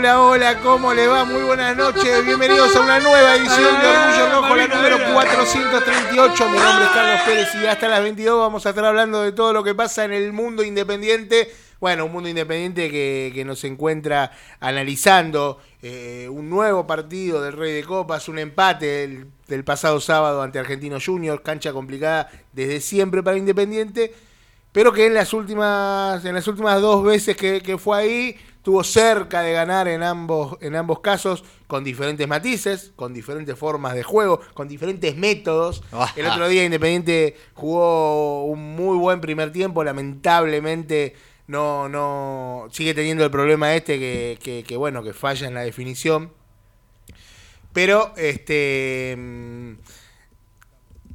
[0.00, 1.26] Hola, hola, ¿cómo le va?
[1.26, 6.48] Muy buenas noches, bienvenidos a una nueva edición de Orgullo Rojo, la número 438.
[6.48, 9.52] Mi nombre es Carlos Pérez y hasta las 22 vamos a estar hablando de todo
[9.52, 11.52] lo que pasa en el mundo independiente.
[11.80, 17.74] Bueno, un mundo independiente que, que nos encuentra analizando eh, un nuevo partido del Rey
[17.74, 23.22] de Copas, un empate del, del pasado sábado ante Argentino Juniors, cancha complicada desde siempre
[23.22, 24.14] para Independiente
[24.72, 28.84] pero que en las últimas, en las últimas dos veces que, que fue ahí, estuvo
[28.84, 34.02] cerca de ganar en ambos, en ambos casos, con diferentes matices, con diferentes formas de
[34.02, 35.82] juego, con diferentes métodos.
[36.14, 41.14] El otro día Independiente jugó un muy buen primer tiempo, lamentablemente
[41.46, 45.62] no, no sigue teniendo el problema este que, que, que, bueno, que falla en la
[45.62, 46.30] definición.
[47.72, 49.72] Pero este mm,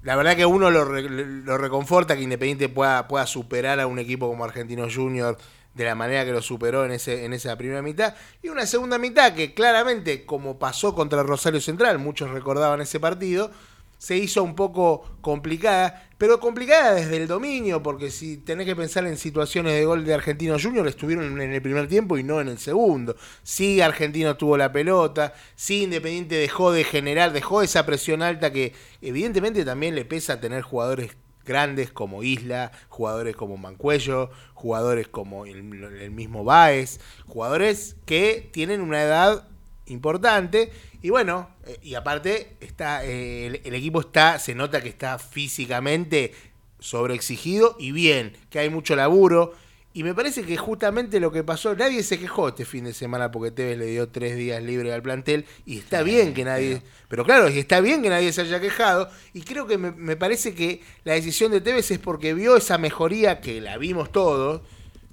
[0.01, 3.99] la verdad que uno lo, re- lo reconforta que Independiente pueda, pueda superar a un
[3.99, 5.37] equipo como Argentino Junior
[5.75, 8.15] de la manera que lo superó en, ese, en esa primera mitad.
[8.41, 13.51] Y una segunda mitad que claramente, como pasó contra Rosario Central, muchos recordaban ese partido,
[13.97, 19.05] se hizo un poco complicada, pero complicada desde el dominio, porque si tenés que pensar
[19.05, 22.47] en situaciones de gol de Argentino Junior, estuvieron en el primer tiempo y no en
[22.47, 23.15] el segundo.
[23.43, 28.73] Sí, Argentino tuvo la pelota, sí, Independiente dejó de generar, dejó esa presión alta que
[29.01, 31.15] evidentemente también le pesa tener jugadores
[31.45, 35.63] grandes como Isla, jugadores como Mancuello, jugadores como el,
[36.11, 39.47] mismo Baez, jugadores que tienen una edad
[39.85, 40.71] importante.
[41.01, 45.19] Y bueno, eh, y aparte está eh, el, el equipo está se nota que está
[45.19, 46.33] físicamente
[46.79, 49.53] sobreexigido y bien, que hay mucho laburo
[49.95, 53.31] y me parece que justamente lo que pasó, nadie se quejó este fin de semana
[53.31, 57.23] porque Tevez le dio tres días libres al plantel y está bien que nadie, pero
[57.23, 60.53] claro, y está bien que nadie se haya quejado y creo que me, me parece
[60.53, 64.61] que la decisión de Tevez es porque vio esa mejoría que la vimos todos,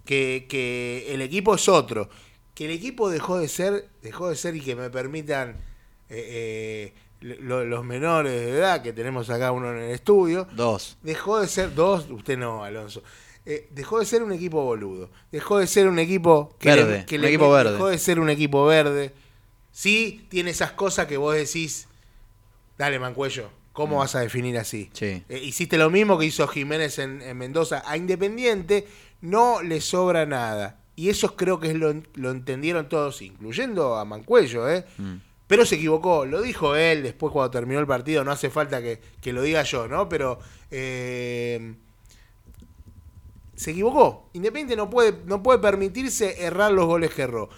[0.05, 2.11] que, que el equipo es otro,
[2.55, 5.59] que el equipo dejó de ser, dejó de ser y que me permitan
[6.11, 10.99] eh, eh, lo- los menores de edad que tenemos acá uno en el estudio, Dos.
[11.03, 13.03] dejó de ser dos, usted no, Alonso.
[13.45, 15.11] Eh, dejó de ser un equipo boludo.
[15.33, 17.73] Dejó de ser un equipo que Verde, le- que un le- equipo verde.
[17.73, 19.13] Dejó de ser un equipo verde.
[19.73, 21.89] Sí, tiene esas cosas que vos decís,
[22.79, 24.91] dale, Mancuello, ¿cómo vas a definir así?
[24.93, 24.97] Mm.
[24.97, 25.25] Sí.
[25.29, 27.83] Eh, hiciste lo mismo que hizo Jiménez en, en Mendoza.
[27.87, 28.87] A Independiente
[29.23, 30.79] no le sobra nada.
[30.95, 34.85] Y eso creo que es lo, lo entendieron todos, incluyendo a Mancuello, ¿eh?
[34.99, 35.15] Mm.
[35.47, 39.01] Pero se equivocó, lo dijo él después cuando terminó el partido, no hace falta que,
[39.21, 40.09] que lo diga yo, ¿no?
[40.09, 40.39] Pero
[40.71, 41.75] eh,
[43.63, 44.29] se equivocó.
[44.35, 47.49] Independiente no puede, no puede permitirse errar los goles que erró.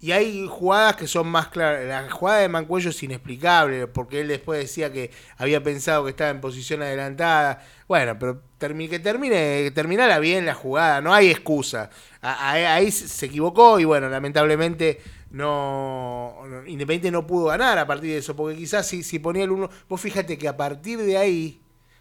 [0.00, 1.84] Y hay jugadas que son más claras.
[1.86, 6.30] La jugada de Mancuello es inexplicable, porque él después decía que había pensado que estaba
[6.30, 7.64] en posición adelantada.
[7.86, 11.90] Bueno, pero que termine, que terminara bien la jugada, no hay excusa.
[12.20, 15.00] Ahí se equivocó y bueno, lamentablemente
[15.30, 16.34] no-
[16.66, 19.68] Independiente no pudo ganar a partir de eso, porque quizás si, si ponía el uno,
[19.88, 21.60] vos fíjate que a partir de ahí,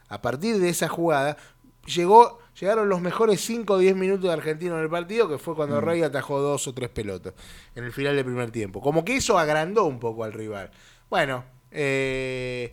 [0.10, 1.38] a partir de esa jugada,
[1.86, 5.56] llegó, llegaron los mejores 5 o 10 minutos de Argentino en el partido, que fue
[5.56, 7.34] cuando Rey atajó dos o tres pelotas
[7.76, 8.82] en el final del primer tiempo.
[8.82, 10.72] Como que eso agrandó un poco al rival.
[11.10, 12.72] Bueno, eh,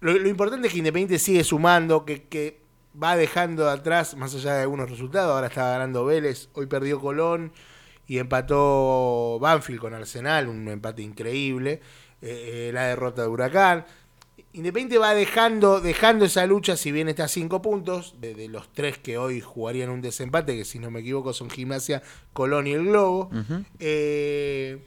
[0.00, 2.60] lo, lo importante es que Independiente sigue sumando, que, que
[3.00, 7.52] va dejando atrás, más allá de algunos resultados, ahora estaba ganando Vélez, hoy perdió Colón
[8.06, 11.80] y empató Banfield con Arsenal, un empate increíble,
[12.22, 13.86] eh, eh, la derrota de Huracán.
[14.52, 18.72] Independiente va dejando, dejando esa lucha, si bien está a cinco puntos, de, de los
[18.72, 22.02] tres que hoy jugarían un desempate, que si no me equivoco son Gimnasia,
[22.32, 23.30] Colón y el Globo.
[23.78, 24.84] Eh,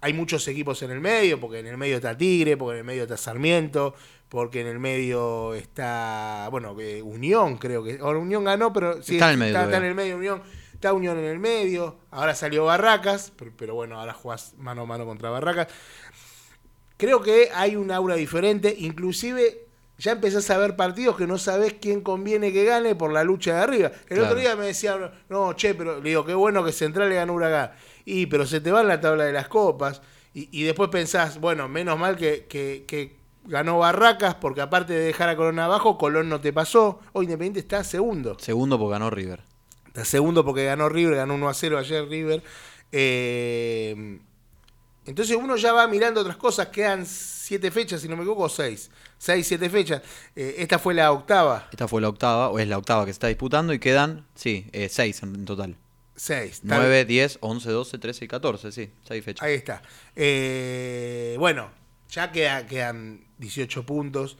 [0.00, 2.84] hay muchos equipos en el medio, porque en el medio está Tigre, porque en el
[2.84, 3.94] medio está Sarmiento,
[4.28, 9.14] porque en el medio está, bueno, que Unión creo que, o Unión ganó, pero sí,
[9.14, 10.42] Está en el medio está, está en el medio Unión,
[10.72, 14.86] está Unión en el medio, ahora salió Barracas, pero, pero bueno, ahora jugás mano a
[14.86, 15.68] mano contra Barracas.
[17.02, 19.66] Creo que hay un aura diferente, inclusive
[19.98, 23.56] ya empezás a ver partidos que no sabés quién conviene que gane por la lucha
[23.56, 23.88] de arriba.
[24.08, 24.24] El Claro.
[24.26, 27.32] otro día me decía, no, che, pero le digo, qué bueno que Central le ganó
[27.34, 27.72] Huracán.
[28.04, 30.00] Y, pero se te va en la tabla de las copas.
[30.32, 33.16] Y, y después pensás, bueno, menos mal que, que- que
[33.46, 37.00] ganó Barracas, porque aparte de dejar a Colón abajo, Colón no te pasó.
[37.14, 38.38] Hoy Independiente está segundo.
[38.38, 39.40] Segundo porque ganó River.
[39.88, 42.44] Está segundo porque ganó River, ganó 1 a 0 ayer River.
[42.92, 44.18] Eh,
[45.04, 48.90] Entonces uno ya va mirando otras cosas, quedan siete fechas, si no me equivoco, seis.
[49.18, 50.02] Seis, siete fechas.
[50.36, 51.68] Eh, esta fue la octava.
[51.70, 54.68] Esta fue la octava, o es la octava que se está disputando, y quedan, sí,
[54.72, 55.76] eh, seis en, total.
[56.14, 56.60] Seis.
[56.62, 59.42] está 9, 10, 11, 12, 13 y 14, sí, seis fechas.
[59.46, 59.82] Ahí está.
[60.14, 61.70] Eh, bueno,
[62.10, 64.36] ya queda- quedan 18 puntos.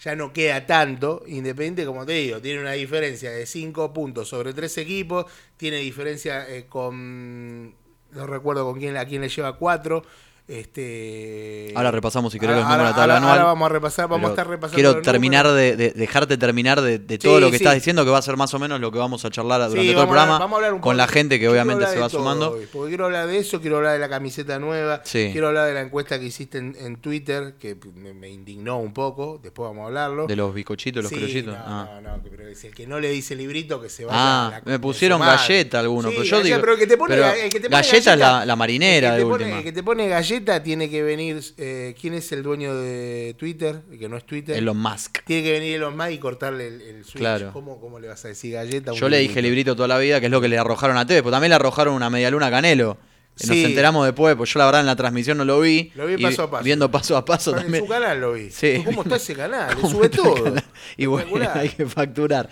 [0.00, 1.22] Ya no queda tanto.
[1.28, 5.26] Independiente, como te digo, tiene una diferencia de 5 puntos sobre 3 equipos.
[5.56, 7.74] Tiene diferencia eh, con.
[8.12, 10.04] No recuerdo con quién, a quién le lleva 4.
[10.48, 13.38] Este, Ahora repasamos, si querés, los ahora- números de la tabla ahora- anual.
[13.38, 14.74] ahora vamos a repasar, vamos a estar repasando.
[14.74, 17.64] Quiero terminar de, de- dejarte terminar de, de todo Sí, lo que sí.
[17.64, 19.80] estás diciendo, que va a ser más o menos lo que vamos a charlar durante
[19.88, 22.52] Sí, todo el programa a con poco- la gente que obviamente se de va sumando.
[22.52, 25.74] hoy, porque quiero hablar de eso, quiero hablar de la camiseta nueva, quiero hablar de
[25.74, 29.84] la encuesta que hiciste en, en Twitter, que me, me indignó un poco, después vamos
[29.84, 30.26] a hablarlo.
[30.26, 31.54] De los bizcochitos, los Sí, criollitos.
[31.54, 32.00] No, Ah.
[32.02, 34.18] no, no, pero si el que no le dice librito que se vaya.
[34.18, 36.60] Ah, a la- me de pusieron galleta algunos, pero yo galleta, digo.
[36.60, 39.08] pero el que te pone, pero el que te pone galleta es la, la marinera
[39.10, 39.58] el de que te pone- última.
[39.58, 41.40] el que te pone galleta tiene que venir.
[41.58, 43.80] eh, ¿Quién es el dueño de Twitter?
[43.98, 44.56] Que no es Twitter.
[44.56, 45.18] Elon Musk.
[45.24, 47.18] Tiene que venir Elon Musk y cortarle el, el switch.
[47.18, 47.52] Claro.
[47.52, 48.92] ¿Cómo, ¿Cómo le vas a decir galleta?
[48.92, 51.22] Yo le dije librito toda la vida, que es lo que le arrojaron a Tevez,
[51.22, 52.96] pero también le arrojaron una media luna a Canelo.
[53.34, 53.64] Nos Sí.
[53.64, 55.90] enteramos después, pues yo la verdad en la transmisión no lo vi.
[55.94, 56.64] Lo vi paso a paso.
[56.64, 57.82] Viendo paso a paso En también.
[57.84, 58.50] su canal lo vi.
[58.50, 58.82] Sí.
[58.84, 59.70] ¿Cómo está ese canal?
[59.74, 60.44] Le ¿Cómo sube todo.
[60.44, 60.64] canal?
[60.98, 62.50] Y bueno, hay que facturar.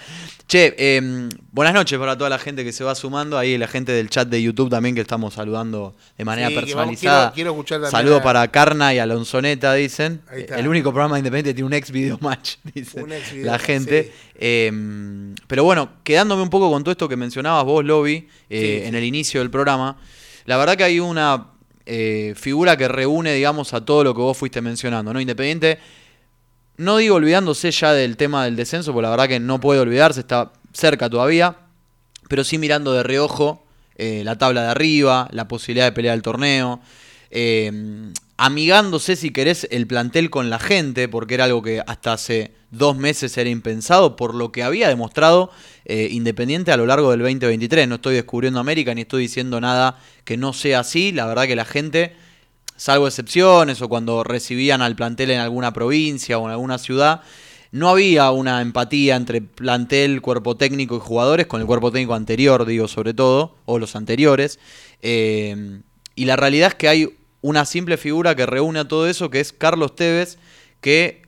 [0.49, 3.37] Che, eh, buenas noches para toda la gente que se va sumando.
[3.39, 6.65] Ahí la gente del chat de YouTube también que estamos saludando de manera Sí, vamos-
[6.71, 7.21] personalizada.
[7.21, 10.23] quiero- quiero escuchar también Saludo a- para Carna y Alonsoneta, dicen.
[10.29, 10.59] Ahí está.
[10.59, 14.05] El único programa independiente tiene un ex video match, dice Un ex video la gente.
[14.05, 14.11] sí.
[14.43, 14.73] Eh,
[15.47, 19.05] pero bueno, quedándome un poco con todo esto que mencionabas vos, Lobby, eh, en el
[19.05, 19.99] inicio del programa.
[20.47, 21.49] La verdad que hay una
[21.87, 25.21] eh, figura que reúne, digamos, a todo lo que vos fuiste mencionando, ¿no?
[25.21, 25.79] Independiente
[26.81, 30.21] no digo olvidándose ya del tema del descenso, porque la verdad que no puede olvidarse,
[30.21, 31.57] está cerca todavía,
[32.27, 33.63] pero sí mirando de reojo
[33.97, 36.81] eh, la tabla de arriba, la posibilidad de pelear el torneo,
[37.31, 42.53] eh, amigándose, si querés, el plantel con la gente, porque era algo que hasta hace
[42.71, 45.51] dos meses era impensado, por lo que había demostrado
[45.85, 47.89] eh, Independiente a lo largo del 2023.
[47.89, 51.57] No estoy descubriendo América ni estoy diciendo nada que no sea así, la verdad que
[51.57, 52.15] la gente
[52.77, 57.21] salvo excepciones o cuando recibían al plantel en alguna provincia o en alguna ciudad,
[57.73, 62.65] no había una empatía entre plantel, cuerpo técnico y jugadores, con el cuerpo técnico anterior,
[62.65, 64.59] digo, sobre todo, o los anteriores.
[65.03, 65.81] Eh,
[66.15, 69.41] y la realidad es que hay una simple figura que reúne a todo eso, que
[69.41, 70.39] es Carlos Tevez,
[70.81, 71.23] que,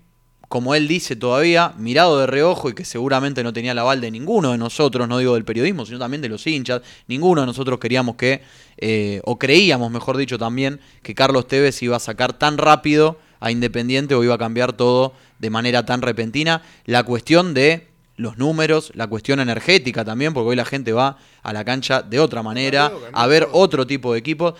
[0.48, 4.10] como él dice todavía, mirado de reojo y que seguramente no tenía el aval de
[4.10, 7.78] ninguno de nosotros, no digo del periodismo, sino también de los hinchas, ninguno de nosotros
[7.78, 8.42] queríamos que,
[8.76, 13.50] eh, o creíamos, mejor dicho también, que Carlos Tevez iba a sacar tan rápido a
[13.50, 16.62] Independiente o iba a cambiar todo de manera tan repentina.
[16.84, 21.52] La cuestión de los números, la cuestión energética también, porque hoy la gente va a
[21.52, 24.54] la cancha de otra manera, a ver otro tipo de equipos.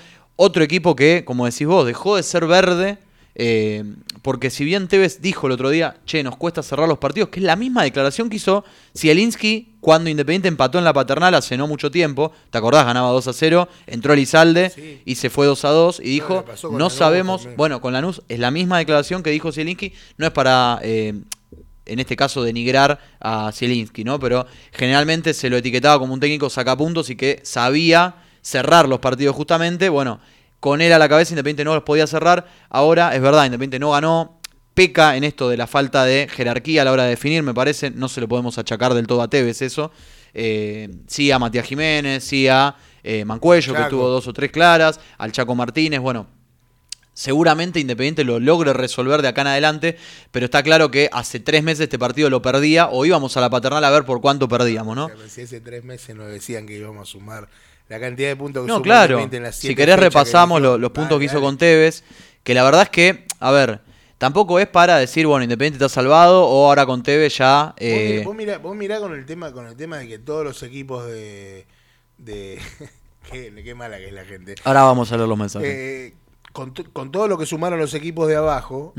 [0.44, 2.98] Otro equipo que, como decís vos, dejó de ser verde,
[3.36, 3.84] eh,
[4.22, 7.38] porque si bien Tevez dijo el otro día, che, nos cuesta cerrar los partidos, que
[7.38, 8.64] es la misma declaración que hizo
[8.98, 12.84] Zielinski cuando Independiente empató en la paternal hace no mucho tiempo, ¿te acordás?
[12.86, 15.00] Ganaba 2 a 0, entró Elizalde Sí.
[15.04, 17.56] y se fue 2 a 2 y dijo, no sabemos, también.
[17.56, 20.80] bueno, con Lanús es la misma declaración que dijo Zielinski, no es para...
[20.82, 21.14] eh,
[21.84, 24.18] en este caso denigrar a Zielinski, ¿no?
[24.20, 29.34] Pero generalmente se lo etiquetaba como un técnico sacapuntos y que sabía cerrar los partidos
[29.34, 29.88] justamente.
[29.88, 30.20] Bueno,
[30.60, 32.46] con él a la cabeza Independiente no los podía cerrar.
[32.68, 34.38] Ahora es verdad, Independiente no ganó.
[34.74, 37.90] Peca en esto de la falta de jerarquía a la hora de definir, me parece.
[37.90, 39.92] No se lo podemos achacar del todo a Tevez eso.
[40.34, 45.00] Eh, sí a Matías Jiménez, sí a eh, Mancuello, que tuvo dos o tres claras,
[45.18, 46.26] al Chaco Martínez, bueno,
[47.12, 49.96] seguramente Independiente lo logre resolver de acá en adelante,
[50.30, 53.50] pero está claro que hace tres meses este partido lo perdía o íbamos a la
[53.50, 55.06] paternal a ver por cuánto perdíamos, ¿no?
[55.06, 57.48] O sea, Si hace tres meses nos decían que íbamos a sumar
[57.92, 59.18] la cantidad de puntos que No, claro.
[59.20, 61.46] En las Si querés que repasamos los puntos que hizo dale.
[61.46, 62.02] con Tevez,
[62.42, 63.80] que la verdad es que, a ver,
[64.18, 67.74] tampoco es para decir, bueno, Independiente está salvado o ahora con Tevez ya...
[67.76, 70.62] eh, Vos, mirá, vos mirá con el tema con el tema de que todos los
[70.62, 71.66] equipos de...
[72.18, 72.58] de
[73.30, 74.54] qué, qué mala que es la gente.
[74.64, 75.68] Ahora vamos a leer los mensajes.
[75.68, 76.14] Eh,
[76.52, 78.94] con, to- con todo lo que sumaron los equipos de abajo,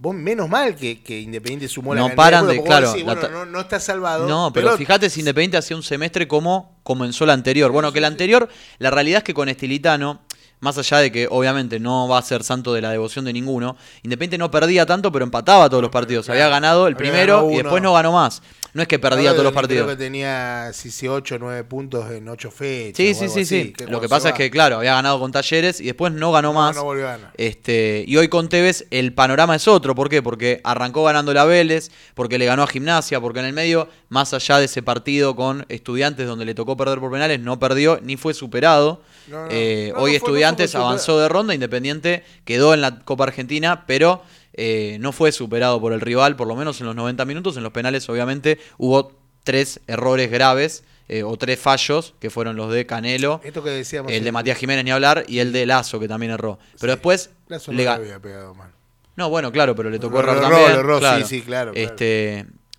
[0.00, 3.12] vos menos mal que, que Independiente sumó la No cantidad paran de- claro, decís, la
[3.14, 4.26] bueno, ta- no, no está salvado.
[4.26, 7.70] No, pero, fíjate si Independiente hacía un semestre como comenzó el anterior.
[7.70, 10.22] Bueno, que el anterior, la realidad es que con Estilitano,
[10.60, 13.76] más allá de que obviamente no va a ser santo de la devoción de ninguno,
[14.02, 16.28] Independiente no perdía tanto, pero empataba todos los partidos.
[16.30, 18.42] Había ganado el primero ganado y después no ganó más.
[18.74, 19.84] No es que perdía todos los partidos.
[19.84, 22.96] Creo que tenía si, si 8 o 9 puntos en 8 fechas.
[22.96, 23.74] Sí, sí, sí, sí.
[23.88, 26.60] Lo que pasa es que, claro, había ganado con Talleres y después no ganó no,
[26.60, 26.76] más.
[26.76, 27.32] No volvió a ganar.
[27.36, 29.94] Este, y hoy con Tevez el panorama es otro.
[29.94, 30.22] ¿Por qué?
[30.22, 34.32] Porque arrancó ganando la Vélez, porque le ganó a Gimnasia, porque en el medio, más
[34.34, 38.16] allá de ese partido con estudiantes donde le tocó perder por penales, no perdió ni
[38.16, 39.02] fue superado.
[39.26, 39.48] No, no.
[39.50, 44.22] Eh, hoy fue- Estudiantes avanzó de ronda, Independiente quedó en la Copa Argentina, pero
[44.54, 47.56] eh, no fue superado por el rival, por lo menos en los 90 minutos.
[47.56, 49.12] En los penales, obviamente, hubo
[49.44, 50.84] tres errores graves.
[51.12, 54.12] eh, o tres fallos, que fueron los de Canelo, Esto que decíamos.
[54.12, 56.56] el de Matías Jiménez ni hablar, y el de Lazo, que también erró.
[56.78, 56.96] Pero Sí.
[56.96, 58.70] después Lazo le no había pegado mal.
[59.16, 60.72] no, bueno, claro, pero le tocó errar también.
[60.72, 61.26] lo erró, sí, claro.
[61.26, 61.88] sí, claro, claro.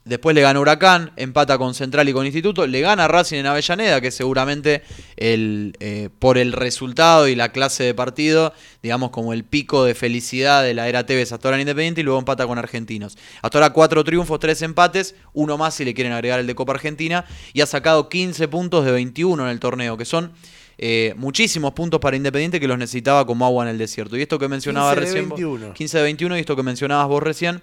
[0.03, 4.01] Después le gana Huracán, empata con Central y con Instituto, le gana Racing en Avellaneda,
[4.01, 4.81] que seguramente
[5.15, 9.93] el, eh, por el resultado y la clase de partido, digamos como el pico de
[9.93, 13.15] felicidad de la era Tevez hasta ahora en Independiente y luego empata con Argentinos.
[13.43, 16.74] Hasta ahora cuatro triunfos, tres empates, uno más si le quieren agregar el de Copa
[16.74, 20.31] Argentina y ha sacado 15 puntos de 21 en el torneo, que son...
[20.84, 24.17] eh, muchísimos puntos para Independiente que los necesitaba como agua en el desierto.
[24.17, 25.29] Y esto que mencionaba 15 de recién.
[25.29, 25.74] vos- 21.
[25.75, 27.62] 15 de 21 y esto que mencionabas vos recién.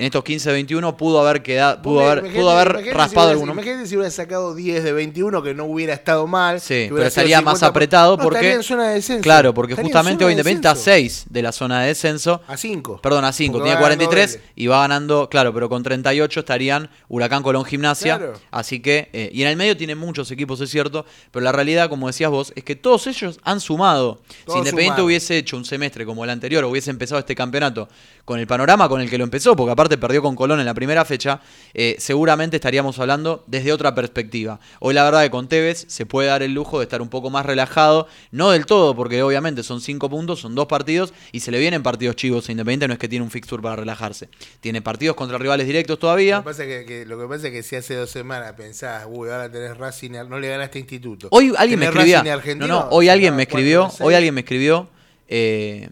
[0.00, 3.26] En estos 15 de 21 pudo haber quedado, pudo haber, imagínate- pudo haber si raspado
[3.26, 3.52] hubiera- alguno.
[3.52, 6.58] Imagínate si hubiera sacado 10 de 21, que no hubiera estado mal.
[6.58, 9.22] Sí, pero estaría más 50 apretado No, porque- estaría en zona de descenso.
[9.22, 11.20] Claro, porque Estaría justamente hoy de Independiente está a descenso.
[11.20, 12.40] 6 de la zona de descenso.
[12.48, 12.98] A 5.
[13.02, 14.50] Perdón, a 5, Porque tiene va ganando 43 Vélez.
[14.56, 18.16] y va ganando, claro, pero con 38 estarían Huracán Colón Gimnasia.
[18.16, 18.32] Claro.
[18.50, 21.90] Así que, eh, y en el medio tiene muchos equipos, es cierto, pero la realidad,
[21.90, 24.22] como decías vos, es que todos ellos han sumado.
[24.46, 27.86] Todos si Independiente hubiese hecho un semestre como el anterior, hubiese empezado este campeonato
[28.24, 30.74] con el panorama con el que lo empezó, porque aparte perdió con Colón en la
[30.74, 31.40] primera fecha,
[31.74, 34.60] eh, seguramente estaríamos hablando desde otra perspectiva.
[34.80, 37.30] Hoy la verdad que con Tevez se puede dar el lujo de estar un poco
[37.30, 41.50] más relajado, no del todo, porque obviamente son cinco puntos, son dos partidos y se
[41.50, 44.28] le vienen partidos chivos a Independiente, no es que tiene un fixture para relajarse.
[44.60, 46.38] Tiene partidos contra rivales directos Lo todavía.
[46.38, 49.06] que, pasa es que, que- lo que pasa es que si hace dos semanas pensás,
[49.08, 51.28] uy, ahora tenés Racing, no le ganaste Instituto.
[51.30, 52.22] Hoy alguien me escribía.
[52.56, 53.90] No, no, hoy alguien me escribió.
[54.00, 54.88] Hoy alguien me escribió.
[55.28, 55.88] eh,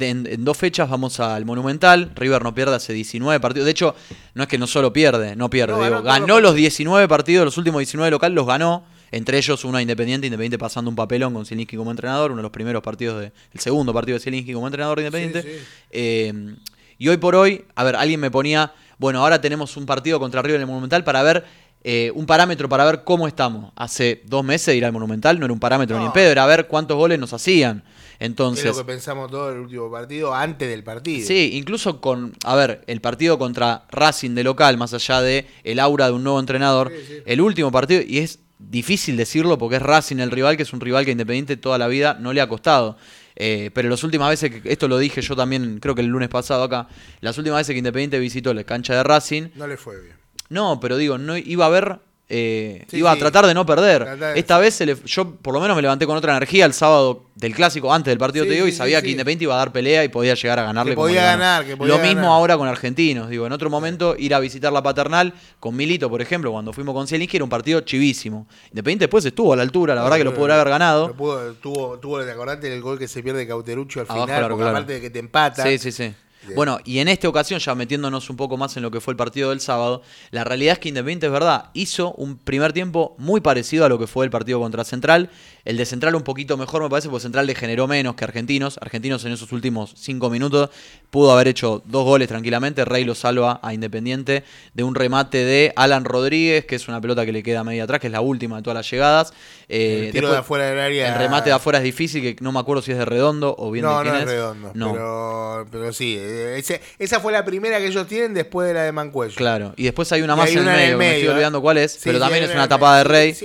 [0.00, 2.12] en, en dos fechas vamos al Monumental.
[2.14, 3.64] River no pierde hace 19 partidos.
[3.66, 3.94] De hecho,
[4.34, 5.72] no es que no solo pierde, no pierde.
[5.72, 8.84] No, digo, ganó los los 19 partidos, los últimos 19 local los ganó.
[9.10, 12.42] Entre ellos uno a Independiente, Independiente pasando un papelón con Zielinski como entrenador, uno de
[12.42, 13.32] los primeros partidos de.
[13.52, 15.42] El segundo partido de Zielinski como entrenador de Independiente.
[15.42, 15.64] Sí, sí.
[15.90, 16.54] Eh,
[16.98, 20.42] y hoy por hoy, a ver, alguien me ponía, bueno, ahora tenemos un partido contra
[20.42, 21.44] River en el Monumental para ver
[21.82, 23.72] eh, un parámetro para ver cómo estamos.
[23.76, 26.66] Hace dos meses ir al Monumental no era un parámetro ni en pedo, era ver
[26.66, 27.84] cuántos goles nos hacían.
[28.18, 31.26] Es Entonces, lo que pensamos todo el último partido, antes del partido.
[31.26, 35.78] sí, incluso con, a ver, el partido contra Racing de local, más allá de el
[35.80, 37.22] aura de un nuevo entrenador, Sí, sí.
[37.26, 40.80] el último partido, y es difícil decirlo porque es Racing el rival, que es un
[40.80, 42.96] rival que Independiente toda la vida no le ha costado.
[43.36, 46.28] Eh, pero las últimas veces, que esto lo dije yo también, creo que el lunes
[46.28, 46.86] pasado acá,
[47.20, 50.14] las últimas veces que Independiente visitó la cancha de Racing, No le fue bien.
[50.50, 51.98] no, pero digo, no iba a ver.
[52.28, 53.20] Eh, Sí, iba a sí.
[53.20, 54.04] tratar de no perder.
[54.04, 56.72] Tratar Esta vez se le- yo por lo menos me levanté con otra energía el
[56.72, 59.10] sábado del clásico, antes del partido, Sí, te digo, y sabía que.
[59.10, 60.92] Independiente iba a dar pelea y podía llegar a ganarle.
[60.92, 63.28] Que podía ganar, que podía Lo mismo ahora con Argentinos.
[63.28, 66.94] Digo, en otro momento ir a visitar la paternal con Milito, por ejemplo, cuando fuimos
[66.94, 68.46] con Zielinski, era un partido chivísimo.
[68.70, 71.08] Independiente después estuvo a la altura, la verdad que lo podría haber ganado.
[71.08, 74.48] Lo pudo- tuvo, tuvo, ¿te acordate del gol que se pierde Cauterucho al Abajo final?
[74.48, 75.62] porque aparte de que te empata.
[75.64, 76.14] Sí, sí, sí.
[76.44, 76.56] Bien.
[76.56, 79.16] Bueno, y en esta ocasión, ya metiéndonos un poco más en lo que fue el
[79.16, 83.40] partido del sábado, la realidad es que Independiente es verdad, hizo un primer tiempo muy
[83.40, 85.30] parecido a lo que fue el partido contra Central.
[85.64, 88.78] El de Central un poquito mejor, me parece, porque Central le generó menos que Argentinos.
[88.82, 90.68] Argentinos en esos últimos cinco minutos
[91.10, 92.84] pudo haber hecho dos goles tranquilamente.
[92.84, 97.24] Rey lo salva a Independiente de un remate de Alan Rodríguez, que es una pelota
[97.24, 99.32] que le queda media atrás, que es la última de todas las llegadas.
[99.68, 101.08] Eh, el tiro después- de afuera del área.
[101.14, 103.70] el remate de afuera es difícil, que no me acuerdo si es de redondo o
[103.70, 104.30] bien No, de quién no es es.
[104.32, 104.70] redondo.
[104.74, 104.92] No.
[104.92, 106.14] Pero, pero sí,
[106.58, 109.34] ese- esa fue la primera que ellos tienen después de la de Mancuello.
[109.36, 111.10] Claro, y después hay una Y más hay en el una en el medio, me
[111.14, 111.30] estoy ¿eh?
[111.30, 113.04] olvidando cuál es, Sí, pero sí, también es una tapada de.
[113.04, 113.36] Rey,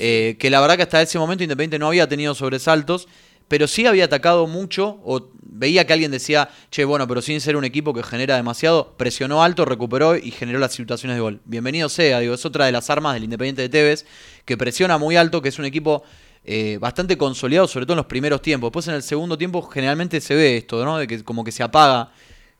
[0.00, 3.08] eh, que la verdad que hasta ese momento Independiente no había tenido sobresaltos,
[3.48, 7.56] pero sí había atacado mucho, o veía que alguien decía, che, bueno, pero sin ser
[7.56, 11.40] un equipo que genera demasiado, presionó alto, recuperó y generó las situaciones de gol.
[11.46, 14.04] Bienvenido sea, digo, es otra de las armas del Independiente de Tevez,
[14.44, 16.02] que presiona muy alto, que es un equipo...
[16.50, 18.68] eh, bastante consolidado, sobre todo en los primeros tiempos.
[18.68, 20.96] Después en el segundo tiempo generalmente se ve esto, ¿no?
[20.96, 22.10] De que como que se apaga,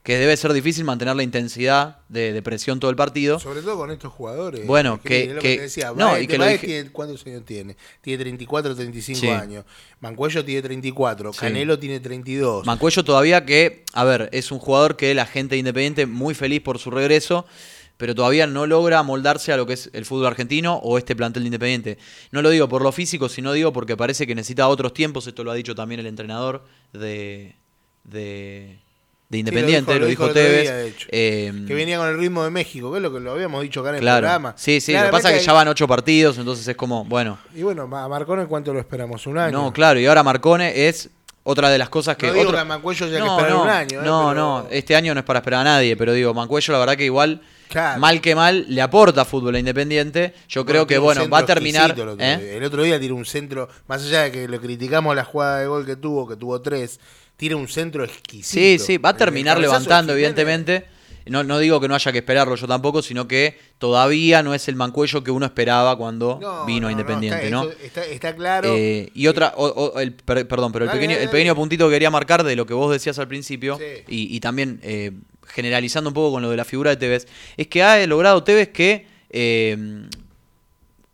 [0.09, 3.39] que debe ser difícil mantener la intensidad de, de presión todo el partido.
[3.39, 4.67] Sobre todo con estos jugadores.
[4.67, 5.93] Bueno, que- lo que- te decía.
[5.95, 7.77] no, Baez- y que lo Baez dije- tiene- ¿Cuántos años tiene?
[8.01, 9.29] Tiene 34, 35 Sí.
[9.29, 9.67] años.
[10.01, 11.35] Mancuello tiene 34.
[11.35, 11.41] Sí.
[11.41, 12.65] Canelo tiene 32.
[12.65, 16.63] Mancuello todavía que, a ver, es un jugador que la gente de Independiente muy feliz
[16.63, 17.45] por su regreso,
[17.99, 21.43] pero todavía no logra moldarse a lo que es el fútbol argentino o este plantel
[21.43, 21.99] de Independiente.
[22.33, 25.45] No lo digo por lo físico, sino digo porque parece que necesita otros tiempos, esto
[25.45, 27.57] lo ha dicho también el entrenador de,
[28.05, 28.79] de,
[29.29, 30.63] de Independiente, lo lo dijo- lo Tevez.
[30.63, 33.61] día, eh, Que venía con el ritmo de México, que es lo que lo habíamos
[33.63, 34.55] dicho acá en el programa.
[34.57, 37.39] Sí, sí, lo que pasa es que ya van ocho partidos, entonces es como, bueno.
[37.55, 39.27] Y bueno, a Marcone, ¿cuánto lo esperamos?
[39.27, 39.53] ¿Un año?
[39.53, 41.11] No, claro, y ahora Marcone es
[41.45, 42.27] otra de las cosas que.
[42.29, 44.05] No digo otro- que a Mancuello ya hay que no, esperar no, un año, ¿eh?
[44.05, 46.79] no, Pero- no, este año no es para esperar a nadie, pero digo, Mancuello la
[46.79, 48.01] verdad que igual, Claro.
[48.01, 50.33] mal que mal, le aporta fútbol a Independiente.
[50.49, 51.91] Yo creo que, bueno, va a terminar.
[51.91, 52.37] El otro, ¿eh?
[52.39, 52.53] día.
[52.55, 55.67] El otro día tiró un centro, más allá de que le criticamos la jugada de
[55.67, 56.99] gol que tuvo, que tuvo tres,
[57.39, 58.49] tira un centro exquisito.
[58.61, 60.85] Sí, sí, va a terminar levantando, evidentemente.
[61.27, 64.67] No, no digo que no haya que esperarlo yo tampoco, sino que todavía no es
[64.69, 67.69] el mancuello que uno esperaba cuando No, vino no, a Independiente, está, ¿no?
[67.83, 68.75] Está, está claro.
[68.75, 71.55] Eh, y otra, o- o- el, per- perdón, pero el Dale, pequeño, dale, el pequeño
[71.55, 73.85] puntito que quería marcar de lo que vos decías al principio, Sí.
[74.09, 75.13] y, y también eh,
[75.47, 77.29] generalizando un poco con lo de la figura de Tevez,
[77.59, 79.77] es que ha logrado Tevez que eh,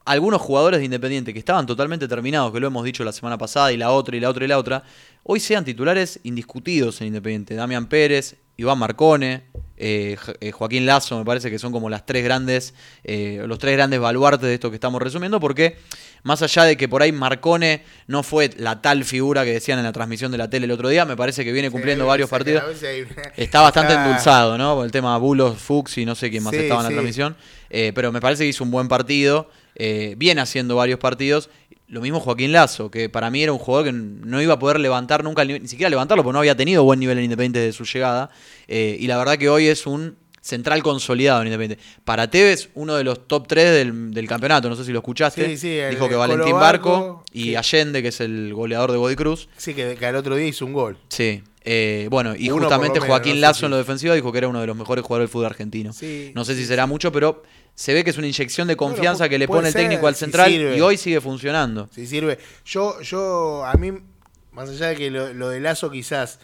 [0.05, 3.73] algunos jugadores de Independiente que estaban totalmente terminados, que lo hemos dicho la semana pasada,
[3.73, 4.83] y la otra, y la otra, y la otra,
[5.23, 7.55] hoy sean titulares indiscutidos en Independiente.
[7.55, 9.45] Damián Pérez, Iván Marcone,
[9.77, 13.75] eh, eh, Joaquín Lazo, me parece que son como las tres grandes, eh, los tres
[13.77, 15.77] grandes baluartes de esto que estamos resumiendo, porque
[16.23, 19.85] más allá de que por ahí Marcone no fue la tal figura que decían en
[19.85, 22.31] la transmisión de la tele el otro día, me parece que viene cumpliendo Sí, varios
[22.31, 22.63] partidos.
[23.37, 24.77] Está bastante está- endulzado, ¿no?
[24.77, 26.95] Por el tema Bulos, Fuchs y no sé quién más Sí, estaba en la sí.
[26.95, 27.37] transmisión.
[27.71, 29.51] Eh, pero me parece que hizo un buen partido.
[29.77, 31.51] Eh, viene haciendo varios partidos.
[31.87, 34.81] Lo mismo Joaquín Lazo, que para mí era un jugador que no iba a poder
[34.81, 37.85] levantar nunca ni siquiera levantarlo, porque no había tenido buen nivel en Independiente desde su
[37.85, 38.31] llegada.
[38.69, 41.85] Eh, y la verdad que hoy es un central consolidado en Independiente.
[42.05, 45.47] Para Tevez, uno de los top 3 del, del campeonato, no sé si lo escuchaste.
[45.47, 48.97] Sí, sí, el- Dijo que Valentín Barco, y que- Allende, que es el goleador de
[48.99, 49.49] Godoy Cruz.
[49.57, 50.97] Sí, que, que al otro día hizo un gol.
[51.09, 54.15] Sí, eh, bueno, y Uno justamente menos, Joaquín no sé Lazo si- en lo defensivo
[54.15, 55.93] dijo que era uno de los mejores jugadores del fútbol argentino.
[55.93, 57.43] Sí, no sé si sí, será mucho, pero
[57.75, 60.53] se ve que es una inyección de confianza que le pone el técnico al central
[60.53, 61.89] y hoy sigue funcionando.
[61.95, 62.39] Si sirve.
[62.65, 63.93] Yo, yo, a mí,
[64.53, 66.39] más allá de que lo, lo de Lazo quizás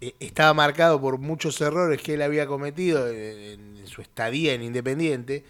[0.00, 4.62] eh, estaba marcado por muchos errores que él había cometido en, en su estadía en
[4.62, 5.44] Independiente,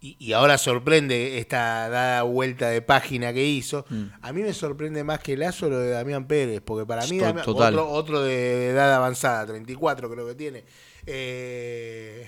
[0.00, 4.04] y, y ahora sorprende esta dada vuelta de página que hizo, Mm.
[4.22, 7.44] a mí me sorprende más que Lazo lo de Damián Pérez, porque para mí Damián-
[7.48, 10.64] otro, otro de edad avanzada, 34 creo que tiene.
[11.06, 12.26] Eh,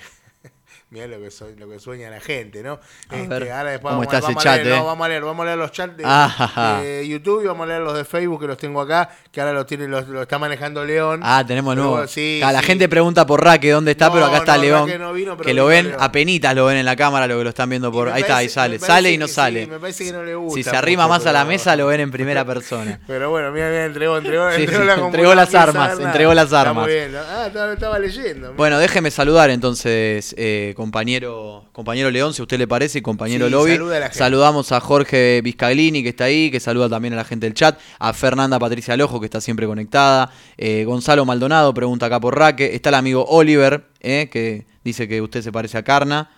[0.93, 2.81] Mirá lo que, sue- lo que sueña la gente, ¿no?
[3.13, 4.77] Este, ahora después ¿cómo vamos, vamos a chat, leer, eh?
[4.79, 7.69] no, vamos a leer, vamos a leer los chats de, Ah, YouTube y vamos a
[7.69, 10.41] leer los de Facebook que los tengo acá, que ahora los tiene, los, los está
[10.41, 11.21] manejando León.
[11.23, 12.05] Ah, tenemos nuevo.
[12.09, 12.67] sí, la sí.
[12.67, 15.15] gente pregunta por Raque dónde está, No, pero acá está no, León.
[15.15, 17.93] Vino, que lo ven, apenitas lo ven en la cámara, lo que lo están viendo
[17.93, 18.09] por.
[18.09, 18.81] Ahí está, ahí sale.
[18.81, 19.65] Sale y no que sale.
[19.67, 20.57] sí, me parece que no le gusta.
[20.57, 22.99] si se arrima más a la mesa, lo ven en primera persona.
[23.07, 26.85] Pero bueno, mira, mira, entregó, entregó, entregó la entregó las armas, entregó las Está armas.
[26.85, 27.21] muy bien, ¿no?
[27.21, 28.55] Ah, estaba, estaba leyendo.
[28.55, 33.47] Bueno, déjeme saludar entonces, eh, compañero, compañero León, si a usted le parece, y compañero
[33.47, 33.73] Sí, Lobby.
[33.73, 34.13] saluda a.
[34.15, 37.79] Saludamos a Jorge Vizcaglini, que está ahí, que saluda también a la gente del chat,
[37.99, 42.75] a Fernanda Patricia Lojo, que está siempre conectada, eh, Gonzalo Maldonado pregunta acá por Raque,
[42.75, 46.31] está el amigo Oliver, eh, que dice que usted se parece a Carna.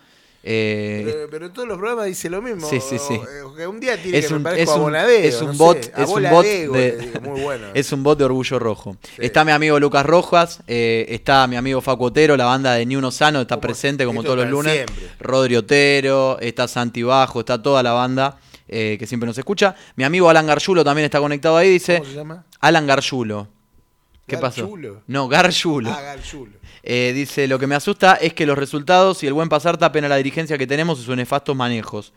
[0.45, 2.69] Eh, Pero, pero en todos los programas dice lo mismo.
[2.69, 3.21] Sí, sí, sí.
[3.57, 5.83] Que un día tiene es que un, me es un- Bonadeo, es un no bot,
[5.85, 7.67] sé, es un bot de- muy bueno.
[7.75, 8.97] es un bot de Orgullo Rojo.
[9.03, 9.13] Sí.
[9.19, 12.97] Está mi amigo Lucas Rojas, eh, está mi amigo Facu Otero, la banda de Ni
[12.97, 14.73] Uno Sano, está Como- presente como todos los lunes.
[14.75, 15.11] siempre.
[15.21, 19.77] Rodri Otero, está Santi Bajo, está toda la banda eh, que siempre nos escucha.
[19.95, 22.45] Mi amigo Alan Garjulo también está conectado ahí, dice ¿Cómo se llama?
[22.59, 23.47] Alan Garjulo.
[24.27, 24.63] ¿Qué pasó?
[24.63, 25.03] Garchulo.
[25.09, 25.91] No, Garjulo.
[25.91, 26.53] Ah, Garchulo.
[26.85, 30.05] Eh, dice, lo que me asusta es que los resultados y el buen pasar tapen
[30.05, 32.13] a la dirigencia que tenemos y sus nefastos manejos.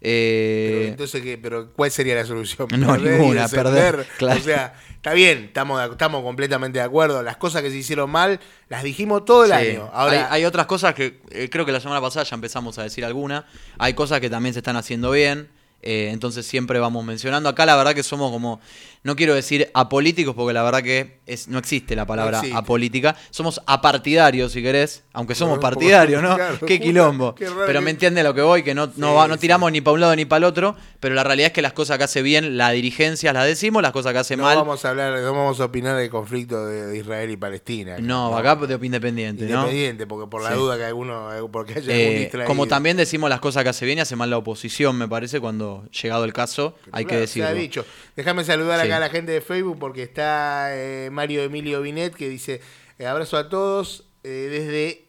[0.00, 1.38] Pero, Eh, entonces, ¿qué?
[1.38, 2.68] pero ¿cuál sería la solución?
[2.78, 4.40] No, Perder ninguna, perder, claro.
[4.40, 7.22] O sea, está bien, estamos, estamos completamente de acuerdo.
[7.22, 9.56] Las cosas que se hicieron mal, las dijimos todo el Sí.
[9.56, 9.90] año.
[9.92, 12.82] Ahora, hay, hay otras cosas que eh, creo que la semana pasada ya empezamos a
[12.84, 13.46] decir alguna.
[13.78, 15.48] Hay cosas que también se están haciendo bien.
[15.80, 17.48] eh, entonces siempre vamos mencionando.
[17.48, 18.60] Acá la verdad que somos como,
[19.02, 23.16] no quiero decir apolíticos porque la verdad que es, no existe la palabra apolítica.
[23.30, 26.34] Somos apartidarios si querés, aunque somos Bueno, partidarios, ¿no?
[26.36, 27.34] claro, Qué quilombo.
[27.34, 29.40] qué pero me entiende a lo que voy, que no, va- no sí.
[29.40, 30.76] tiramos ni para un lado ni para el otro.
[31.00, 33.92] Pero la realidad es que las cosas que hace bien la dirigencia las decimos, las
[33.92, 34.56] cosas que hace no mal.
[34.56, 37.96] vamos a hablar, no vamos a opinar del conflicto de, de Israel y Palestina.
[38.00, 39.60] No, acá de independiente, ¿no?
[39.60, 40.56] Independiente, porque por la Sí.
[40.56, 43.98] duda que alguno, porque haya Eh, algún como también decimos las cosas que hace bien
[43.98, 47.48] y hace mal la oposición, me parece, cuando llegado el caso, hay que decirlo.
[47.48, 47.84] Se ha dicho.
[48.16, 48.87] Déjame saludar Sí.
[48.88, 52.60] Acá a la gente de Facebook porque está eh, Mario Emilio Binet que dice
[52.98, 54.48] eh, abrazo a todos eh,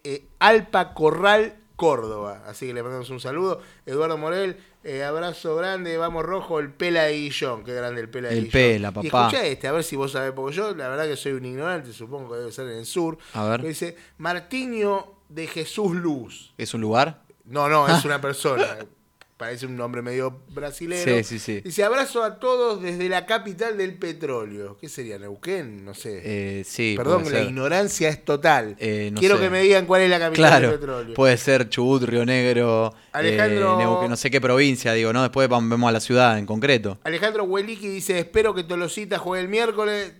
[0.02, 2.44] desde Alpa Corral, Córdoba.
[2.46, 3.62] Así que le mandamos un saludo.
[3.86, 7.64] Eduardo Morel, eh, abrazo grande, vamos rojo, el Pela de Guillón.
[7.64, 8.52] Qué grande el Pela de El Guillón.
[8.52, 9.28] Pela, Y papá.
[9.28, 11.92] escucha este, a ver si vos sabés, porque yo la verdad que soy un ignorante,
[11.94, 13.18] supongo que debe ser en el sur.
[13.34, 13.62] A ver.
[13.64, 16.54] Dice Martiño de Jesús Luz.
[16.58, 17.24] ¿Es un lugar?
[17.46, 18.66] No, no, es una persona.
[19.40, 21.18] parece un nombre medio brasilero.
[21.18, 21.62] Sí, sí, sí.
[21.62, 24.78] Dice, abrazo a todos desde la capital del petróleo.
[24.78, 25.86] ¿Qué sería, Neuquén?
[25.86, 26.22] No sé.
[26.26, 27.44] Eh, sí, Perdón, la ser.
[27.48, 28.76] ignorancia es total.
[28.80, 29.44] Eh, no Quiero sé.
[29.44, 31.14] que me digan cuál es la capital del petróleo.
[31.16, 35.22] puede ser Chubut, Río Negro, Alejandro- eh, Neuquén, no sé qué provincia, digo, ¿no?
[35.22, 37.00] Después vamos- vemos a la ciudad en concreto.
[37.06, 40.16] Alejandro Hueliqui dice, espero que Tolosita juegue el miércoles.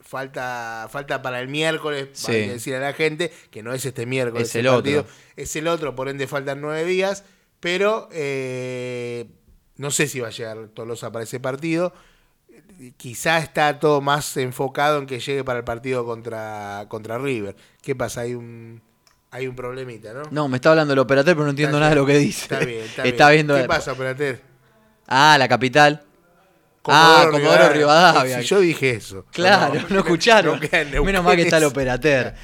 [0.00, 2.26] Falta, falta para el miércoles, Sí.
[2.32, 5.04] que decir a la gente, que no es este miércoles Es el otro.
[5.36, 7.24] es el otro, por ende faltan nueve días,
[7.60, 9.26] pero eh,
[9.76, 11.92] no sé si va a llegar Tolosa para ese partido.
[12.96, 17.56] Quizá está todo más enfocado en que llegue para el partido contra, contra River.
[17.82, 18.22] ¿Qué pasa?
[18.22, 18.80] Hay un,
[19.30, 20.22] hay un problemita, ¿no?
[20.30, 22.42] No, me está hablando el operador, pero no entiendo Está nada de lo que dice.
[22.42, 23.46] Está bien, está, bien.
[23.46, 23.56] viendo.
[23.56, 24.42] ¿Qué pasa, Operater?
[25.06, 26.02] Ah, la capital.
[26.84, 28.40] Ah, Comodoro Rivadavia.
[28.40, 29.26] Si yo dije eso.
[29.32, 30.54] Claro, no, escucharon.
[30.54, 32.34] no Neuquén Menos mal que está el eso.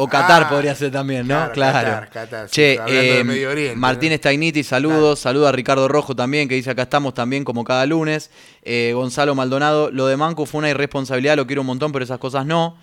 [0.00, 1.34] O Qatar Ah, podría ser también, ¿no?
[1.34, 1.88] claro, Claro.
[1.88, 4.16] Qatar, Qatar, sí, che, hablando de eh, Medio Oriente, Martín ¿no?
[4.16, 5.18] Stagniti, saludos.
[5.18, 8.30] Saluda a Ricardo Rojo también, que dice acá estamos también como cada lunes.
[8.62, 12.18] Eh, Gonzalo Maldonado, lo de Manco fue una irresponsabilidad, lo quiero un montón, pero esas
[12.18, 12.76] cosas no.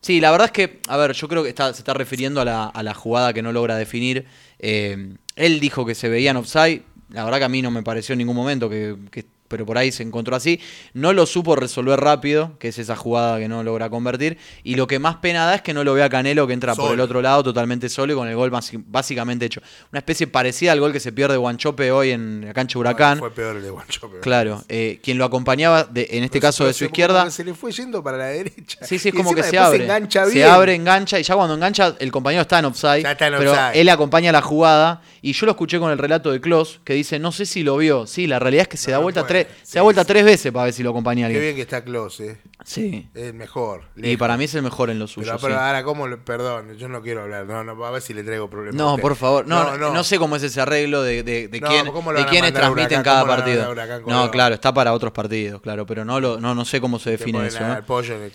[0.00, 2.44] Sí, la verdad es que, a ver, yo creo que está, se está refiriendo a
[2.46, 4.26] la, a la jugada que no logra definir.
[4.58, 6.82] Eh, él dijo que se veían offside.
[7.10, 9.76] La verdad que a mí no me pareció en ningún momento que, que- pero por
[9.76, 10.58] ahí se encontró así.
[10.94, 14.38] No lo supo resolver rápido, que es esa jugada que no logra convertir.
[14.64, 16.92] Y lo que más pena da es que no lo vea Canelo, que entra por
[16.94, 18.50] el otro lado totalmente solo y con el gol
[18.86, 19.60] básicamente hecho.
[19.92, 23.18] Una especie parecida al gol que se pierde Guanchope hoy en la cancha Huracán.
[23.18, 24.20] Fue peor el de Guanchope.
[24.20, 27.30] Claro, eh, quien lo acompañaba, de- en este Pero caso se- de su izquierda.
[27.30, 28.78] Se le fue yendo para la derecha.
[28.82, 29.84] Sí, sí, es Y como que se abre.
[29.84, 30.48] engancha Se bien.
[30.48, 33.06] abre, engancha, y ya cuando engancha, el compañero está en offside.
[33.06, 33.80] Está en pero offside.
[33.80, 35.02] él acompaña la jugada.
[35.20, 37.76] Y yo lo escuché con el relato de Klaus, que dice, no sé si lo
[37.76, 38.06] vio.
[38.06, 39.41] Sí, la realidad es que se No, da vuelta puede.
[39.41, 40.08] tres, Sí, se da vuelta sí.
[40.08, 41.42] tres veces para ver si lo acompaña Qué alguien.
[41.42, 42.36] bien que está Close, eh.
[42.64, 43.08] Sí.
[43.14, 43.82] Es mejor.
[43.96, 45.26] Y para mí es el mejor en lo suyo.
[45.26, 45.44] Pero, sí.
[45.46, 46.06] pero ahora, ¿cómo?
[46.24, 47.44] Perdón, yo no quiero hablar.
[47.46, 48.76] No, no, a ver si le traigo problemas.
[48.76, 49.46] No, por favor.
[49.46, 52.26] No, no, sé cómo es ese arreglo de, de, de No, quién, ¿cómo lo de
[52.26, 53.02] quiénes transmiten Huracán?
[53.02, 53.70] cada ¿Cómo lo van a partido.
[53.70, 56.98] Huracán No, claro, está para otros partidos, claro, pero no lo, no, no sé cómo
[56.98, 57.60] se define eso.
[57.66, 57.84] ¿no?
[57.84, 58.32] pollo en el.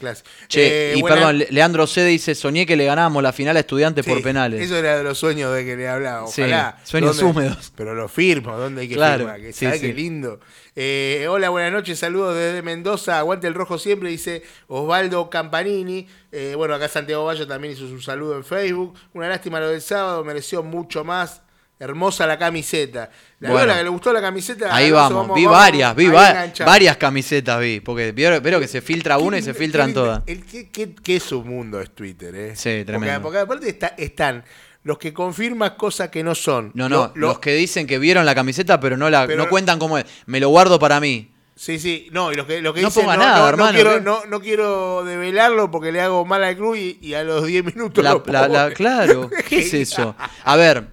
[0.48, 3.56] Che, Eh, y buena- perdón, Le- Leandro C dice, soñé que le ganábamos la final
[3.58, 4.62] a estudiantes por penales.
[4.62, 6.24] Eso era de los sueños de que le hablaba.
[6.26, 6.78] Ojalá.
[6.84, 7.72] sueños húmedos.
[7.76, 9.41] Pero lo firmo, ¿dónde hay que Claro, firmar?
[9.41, 9.88] Que sí, ¿Sabe sí.
[9.88, 10.39] qué lindo?
[10.87, 16.07] Eh, hola, buenas noches, saludos desde Mendoza, aguante el rojo siempre, dice Osvaldo Campanini.
[16.31, 18.93] Eh, bueno, acá Santiago Bayo también hizo su saludo en Facebook.
[19.15, 21.41] Una lástima lo del sábado, mereció mucho más.
[21.79, 23.09] Hermosa la camiseta.
[23.39, 23.73] La Bueno.
[23.75, 24.75] Que le gustó la camiseta.
[24.75, 29.17] Ahí vamos, vi vamos, varias, vi va- varias camisetas vi, porque vieron que se filtra
[29.19, 30.23] una y se filtran todas.
[30.25, 32.55] qué, qué- qué es un mundo es Twitter, ¿eh?
[32.55, 33.21] Sí, tremendo.
[33.21, 34.43] Porque, porque aparte está- están
[34.88, 36.71] los que confirman cosas que no son.
[36.73, 39.43] No, no, Lo- lo- los que dicen que vieron la camiseta pero no la Pero-
[39.43, 40.06] no cuentan cómo es.
[40.26, 41.30] Me lo guardo para mí.
[41.56, 43.50] Sí, sí, no, y los que, los que No dicen, ponga no, nada, no, no
[43.50, 47.23] hermano, quiero, no, no quiero develarlo porque le hago mal al club y, y a
[47.23, 48.76] los 10 minutos La- lo la- la- pone.
[48.76, 50.15] claro, ¿qué es eso?
[50.43, 50.86] A ver,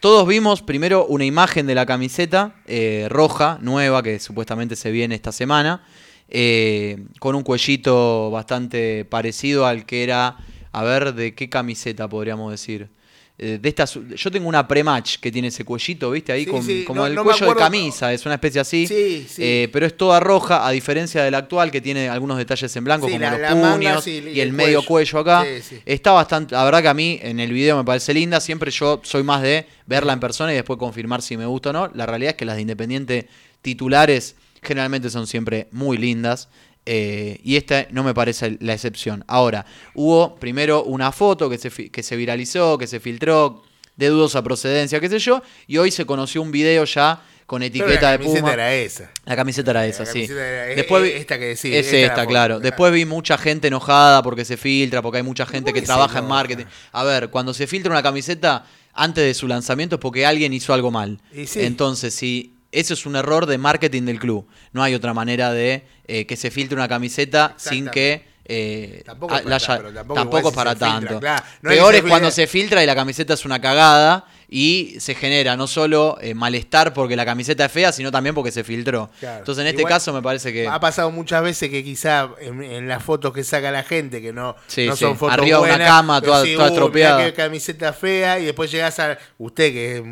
[0.00, 5.14] todos vimos primero una imagen de la camiseta eh, roja, nueva, que supuestamente se viene
[5.14, 5.84] esta semana,
[6.30, 10.38] eh, con un cuellito bastante parecido al que era,
[10.72, 12.88] a ver, ¿de qué camiseta podríamos decir?
[13.38, 16.32] Eh, de estas, yo tengo una pre-match que tiene ese cuellito, ¿viste?
[16.32, 18.86] Ahí Sí, con, sí, como no- el no cuello de camisa, es una especie así.
[18.86, 19.42] Sí, sí.
[19.44, 23.06] Eh, pero es toda roja, a diferencia del actual, que tiene algunos detalles en blanco,
[23.06, 24.86] como la- los la puños y, el el medio cuello.
[25.12, 25.44] cuello acá.
[25.44, 25.82] Sí, sí.
[25.84, 29.00] Está bastante, la verdad que a mí en el video me parece linda, siempre yo
[29.04, 31.90] soy más de verla en persona y después confirmar si me gusta o no.
[31.92, 33.28] La realidad es que las de Independiente
[33.60, 36.48] titulares generalmente son siempre muy lindas.
[36.86, 39.24] Eh, y esta no me parece la excepción.
[39.26, 43.62] Ahora, hubo primero una foto que se, que se viralizó, que se filtró,
[43.96, 48.00] de dudosa procedencia, qué sé yo, y hoy se conoció un video ya con etiqueta
[48.02, 48.52] la de camiseta Puma.
[48.52, 49.10] era esa.
[49.24, 50.12] La camiseta era esa, La sí.
[50.20, 52.28] camiseta era- e- Después vi- e- esta que decís, Es esta la foto, claro.
[52.28, 52.60] claro.
[52.60, 56.26] Después vi mucha gente enojada porque se filtra, porque hay mucha gente que trabaja en
[56.26, 56.64] marketing.
[56.92, 60.74] A ver, cuando se filtra una camiseta antes de su lanzamiento es porque alguien hizo
[60.74, 61.18] algo mal.
[61.46, 61.60] Sí.
[61.62, 65.84] Entonces, si eso es un error de marketing del club, no hay otra manera de
[66.06, 70.14] eh, que se filtre una camiseta sin que eh, Tampoco es para haya- pero tampoco
[70.14, 71.20] tampoco igual si para filtra, tanto.
[71.20, 71.44] claro.
[71.62, 75.16] No es Peor es cuando se filtra y la camiseta es una cagada y se
[75.16, 79.10] genera no solo eh, malestar porque la camiseta es fea, sino también porque se filtró.
[79.18, 79.38] Claro.
[79.38, 80.68] Entonces, en este caso me parece que...
[80.68, 84.32] Ha pasado muchas veces que quizá en, en las fotos que saca la gente, que
[84.32, 85.00] no, Sí, no sí.
[85.04, 87.34] son fotos Arriba de una buenas, cama, toda- sí, toda "Uh, estropeada".
[87.34, 90.02] camiseta fea, y después llegás a usted que es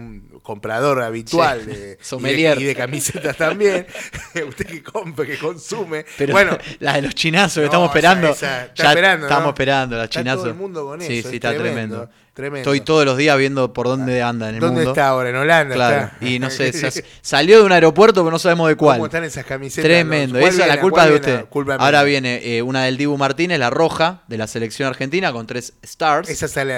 [0.44, 1.66] comprador habitual Sí.
[1.66, 2.60] de, y, de, Sommelier.
[2.60, 3.86] y de camisetas también,
[4.48, 6.04] usted que compra, que consume.
[6.16, 8.28] Pero bueno, la de los chinazos que No, estamos esperando.
[8.28, 9.50] esa- está ya esperando, estamos ¿no?
[9.50, 10.42] esperando, la Está chinazos.
[10.42, 12.10] todo el mundo con sí, eso, sí, es está tremendo, tremendo.
[12.34, 12.58] tremendo.
[12.70, 14.90] Estoy todos los días viendo por dónde anda en el ¿Dónde mundo.
[14.90, 15.30] está ahora?
[15.30, 15.74] En Holanda.
[15.74, 16.26] Claro, está.
[16.26, 18.98] y no sé, sa- salió de un aeropuerto, pero no sabemos de cuál.
[18.98, 19.84] ¿Cómo están esas camisetas?
[19.84, 21.44] Tremendo, ¿Cuál esa es la culpa ¿Cuál de usted.
[21.48, 25.46] Culpa Ahora viene eh, una del Dibu Martínez, la roja, de la selección argentina, con
[25.46, 26.28] tres stars.
[26.28, 26.74] ¿Esa sale,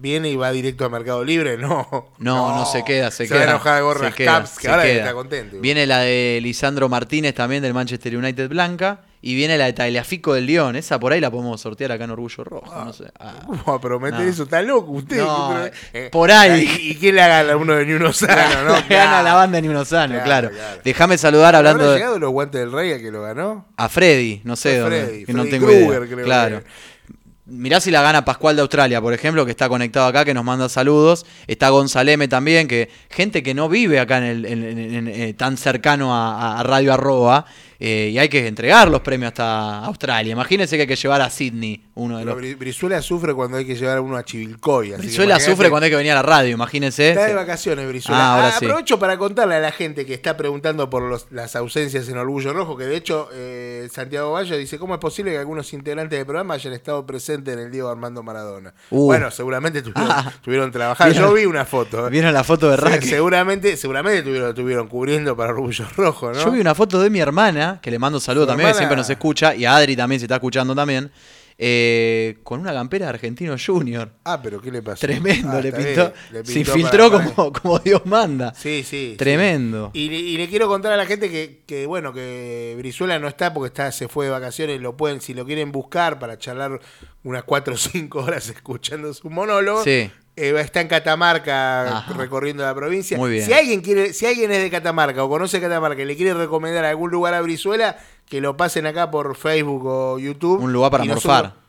[0.00, 1.56] viene y va directo a Mercado Libre?
[1.58, 2.12] No.
[2.18, 3.50] No, no, qué, queda, se, Se va a queda.
[3.52, 4.94] enojar de gorras se queda, Caps, que se ahora queda.
[5.00, 5.56] está contento.
[5.60, 9.02] Viene la de Lisandro Martínez también del Manchester United Blanca.
[9.22, 10.76] Y viene la de Tagliafico del León.
[10.76, 12.84] Esa por ahí la podemos sortear acá en Orgullo Rojo.
[12.84, 13.04] no sé.
[13.20, 13.34] Ah.
[13.44, 14.26] ¿Cómo va a prometer No.
[14.26, 14.44] eso?
[14.44, 15.18] ¿Está loco usted?
[15.18, 15.60] No,
[15.92, 16.66] ¿Qué- por ahí.
[16.80, 18.72] ¿Y, y quién le haga uno de Ni Uno Sano, no?
[18.72, 19.22] Gana Claro.
[19.24, 20.50] la banda ni uno sano, Claro, claro.
[20.52, 20.80] claro.
[20.82, 23.66] Déjame saludar hablando ¿Habrá de, llegado los guantes del rey a que lo ganó?
[23.76, 25.04] a Freddy, no sé A dónde.
[25.04, 26.08] Freddy, que no tengo Krueger, idea.
[26.14, 26.60] creo claro.
[26.64, 26.70] que-
[27.50, 30.44] Mirá si la gana Pascual de Australia, por ejemplo, que está conectado acá, que nos
[30.44, 31.26] manda saludos.
[31.46, 36.14] Está Gonzaleme también, que gente que no vive acá en el, en- eh, tan cercano
[36.14, 37.46] a, a Radio Arroba.
[37.80, 40.32] Eh, y hay que entregar los premios hasta Australia.
[40.32, 42.44] Imagínense que hay que llevar a Sydney uno de Pero los.
[42.44, 44.92] Bri- Brizuela sufre cuando hay que llevar a uno a Chivilcoy.
[44.92, 47.08] así Brizuela sufre cuando hay que venir a la radio, imagínense.
[47.10, 48.20] Está de vacaciones, Brizuela.
[48.22, 48.64] Ah, ahora Ah, sí.
[48.66, 52.52] Aprovecho para contarle a la gente que está preguntando por los- las ausencias en Orgullo
[52.52, 56.26] Rojo, que de hecho eh, Santiago Valle dice, ¿cómo es posible que algunos integrantes del
[56.26, 58.74] programa hayan estado presentes en el Diego Armando Maradona?
[58.90, 59.06] Uh.
[59.06, 60.30] Bueno, seguramente estuvieron, Ah.
[60.34, 61.12] estuvieron trabajando.
[61.12, 61.30] ¿Vieron?
[61.30, 62.06] Yo vi una foto.
[62.06, 62.10] ¿eh?
[62.10, 63.06] ¿Vieron la foto de Se- Raque?
[63.06, 66.44] seguramente seguramente estuvieron, estuvieron cubriendo para Orgullo Rojo, ¿no?
[66.44, 68.96] Yo vi una foto de mi hermana, que le mando saludos Su también, que siempre
[68.96, 71.10] nos escucha, y a Adri también se está escuchando también,
[71.62, 74.10] eh, con una campera de Argentino Junior.
[74.24, 75.00] Ah, pero ¿qué le pasó?
[75.06, 78.54] Tremendo, Ah, le, pintó, se infiltró para- para- como, como Dios manda.
[78.54, 79.14] Sí, sí.
[79.18, 79.90] Tremendo.
[79.94, 80.00] sí.
[80.00, 83.28] Y, le- y le quiero contar a la gente que, que, bueno, que Brizuela no
[83.28, 86.80] está porque está, se fue de vacaciones, lo pueden, si lo quieren buscar para charlar
[87.24, 89.84] unas 4 o 5 horas escuchando su monólogo.
[89.84, 90.10] Sí.
[90.48, 92.12] Eh, está en Catamarca Ajá.
[92.14, 93.16] recorriendo la provincia.
[93.16, 93.46] Muy bien.
[93.46, 96.84] Si alguien quiere, si alguien es de Catamarca o conoce Catamarca y le quiere recomendar
[96.84, 100.60] algún lugar a Brizuela, que lo pasen acá por Facebook o YouTube.
[100.60, 101.42] Un lugar para morfar.
[101.44, 101.60] nosotros-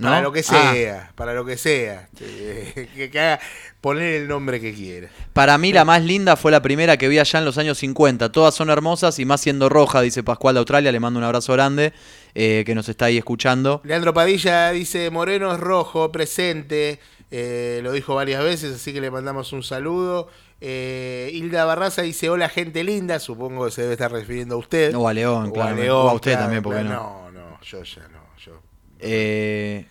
[0.00, 0.22] Para ¿No?
[0.22, 0.42] lo que Ah.
[0.72, 2.08] sea, para lo que sea.
[2.18, 3.40] Que, que haga
[3.80, 5.08] poner el nombre que quiera.
[5.32, 8.30] Para mí la más linda fue la primera que vi allá en los años 50.
[8.30, 10.92] Todas son hermosas y más siendo roja, dice Pascual de Australia.
[10.92, 11.92] Le mando un abrazo grande,
[12.34, 13.80] eh, que nos está ahí escuchando.
[13.82, 17.00] Leandro Padilla dice, Moreno es rojo, presente,
[17.30, 20.28] eh, lo dijo varias veces, así que le mandamos un saludo.
[20.60, 24.94] Eh, Hilda Barraza dice, hola gente linda, supongo que se debe estar refiriendo a usted.
[24.94, 25.70] O a León, O claro.
[25.70, 27.30] a León, O a usted claro, también, ¿por qué claro.
[27.32, 28.60] No, no, yo ya no, yo,
[28.98, 29.86] Eh,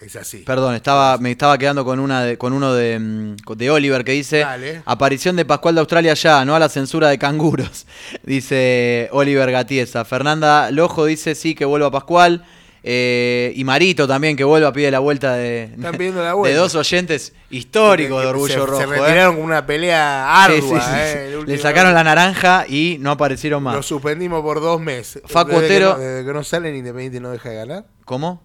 [0.00, 0.38] es así.
[0.38, 4.12] Perdón, estaba, me estaba quedando con una de, con uno de, mm, de Oliver que
[4.12, 4.82] dice Dale.
[4.84, 7.86] aparición de Pascual de Australia ya, no a la censura de canguros.
[8.24, 10.04] Dice Oliver Gatiesa.
[10.04, 12.44] Fernanda Lojo dice sí que vuelva Pascual.
[12.86, 16.74] Eh, y Marito también que vuelva, pide la vuelta de, Están pidiendo la de dos
[16.74, 18.76] oyentes históricos de Orgullo se, Rojo.
[18.76, 18.86] Se ¿eh?
[18.86, 20.58] retiraron con una pelea ardua.
[20.60, 21.46] sí, sí, eh, sí.
[21.50, 23.86] Le sacaron la naranja y no aparecieron Lo más.
[23.86, 25.22] suspendimos por dos meses.
[25.26, 27.86] Facu Desde que Otero- no- Desde que no salen Independiente no deja de ganar.
[28.04, 28.42] ¿Cómo?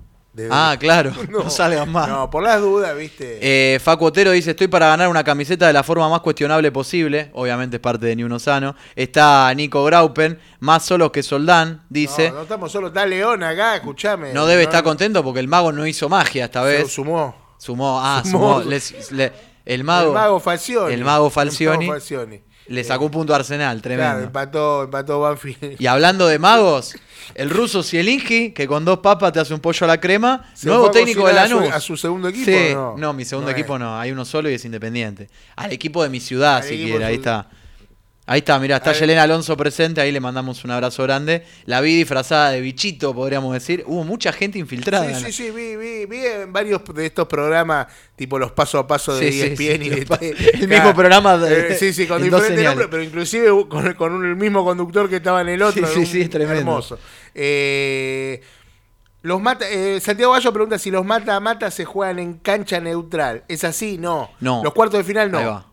[0.52, 2.08] Ah, claro, no, salgan más.
[2.08, 3.39] No, por las dudas, viste.
[3.41, 7.30] Eh, Facu Otero dice, estoy para ganar una camiseta de la forma más cuestionable posible.
[7.34, 8.75] Obviamente es parte de Ni Uno Sano.
[8.95, 12.30] Está Nico Graupen, más solos que Soldán, dice.
[12.30, 14.34] No, no estamos solo, está León acá, escuchame.
[14.34, 16.91] No debe estar contento porque el mago no hizo magia esta Se vez.
[16.93, 17.36] Sumó.
[17.58, 18.60] Sumó, ah, Sumó.
[18.60, 18.69] sumó.
[18.69, 19.34] les- le-
[19.65, 20.93] el mago, el mago Falcioni.
[20.93, 21.84] el mago Falcioni.
[21.86, 22.41] El mago Falcioni.
[22.69, 24.23] Le sacó un punto a Arsenal, Claro, tremendo.
[24.27, 25.75] empató, empató Banfield.
[25.79, 26.95] y hablando de magos,
[27.36, 30.67] el ruso Zielinski, que con dos papas te hace un pollo a la crema, ¿Se
[30.67, 31.73] nuevo técnico de cocinar a su- Lanús.
[31.73, 33.13] a su segundo equipo Sí, no?
[33.13, 33.79] mi segundo No equipo es.
[33.82, 35.29] no, hay uno solo y es independiente.
[35.55, 37.47] Al equipo de mi ciudad, Al si quiere, ahí está.
[38.32, 41.44] Ahí está, mira, está Yelena Alonso presente, ahí le mandamos un abrazo grande.
[41.65, 43.84] La vi disfrazada de bichito, podríamos decir.
[43.88, 45.08] Hubo mucha gente infiltrada.
[45.08, 48.78] Sí, en sí, sí, vi, vi, vi en varios de estos programas, tipo los paso
[48.78, 51.92] a paso de Sí, ESPN sí, y de T- el mismo programa de- Eh, sí,
[51.92, 55.50] sí, con diferentes nombres, pero inclusive con, con un- el mismo conductor que estaba en
[55.50, 55.88] el otro.
[55.88, 56.60] Sí, sí, un- sí, es tremendo.
[56.60, 57.00] Hermoso.
[57.34, 58.42] Eh,
[59.24, 63.44] los mata, eh, Santiago Gallo pregunta si los mata-mata se juegan en cancha neutral.
[63.48, 63.98] ¿Es así?
[63.98, 64.30] No.
[64.39, 64.62] No.
[64.63, 65.68] Los cuartos de final no.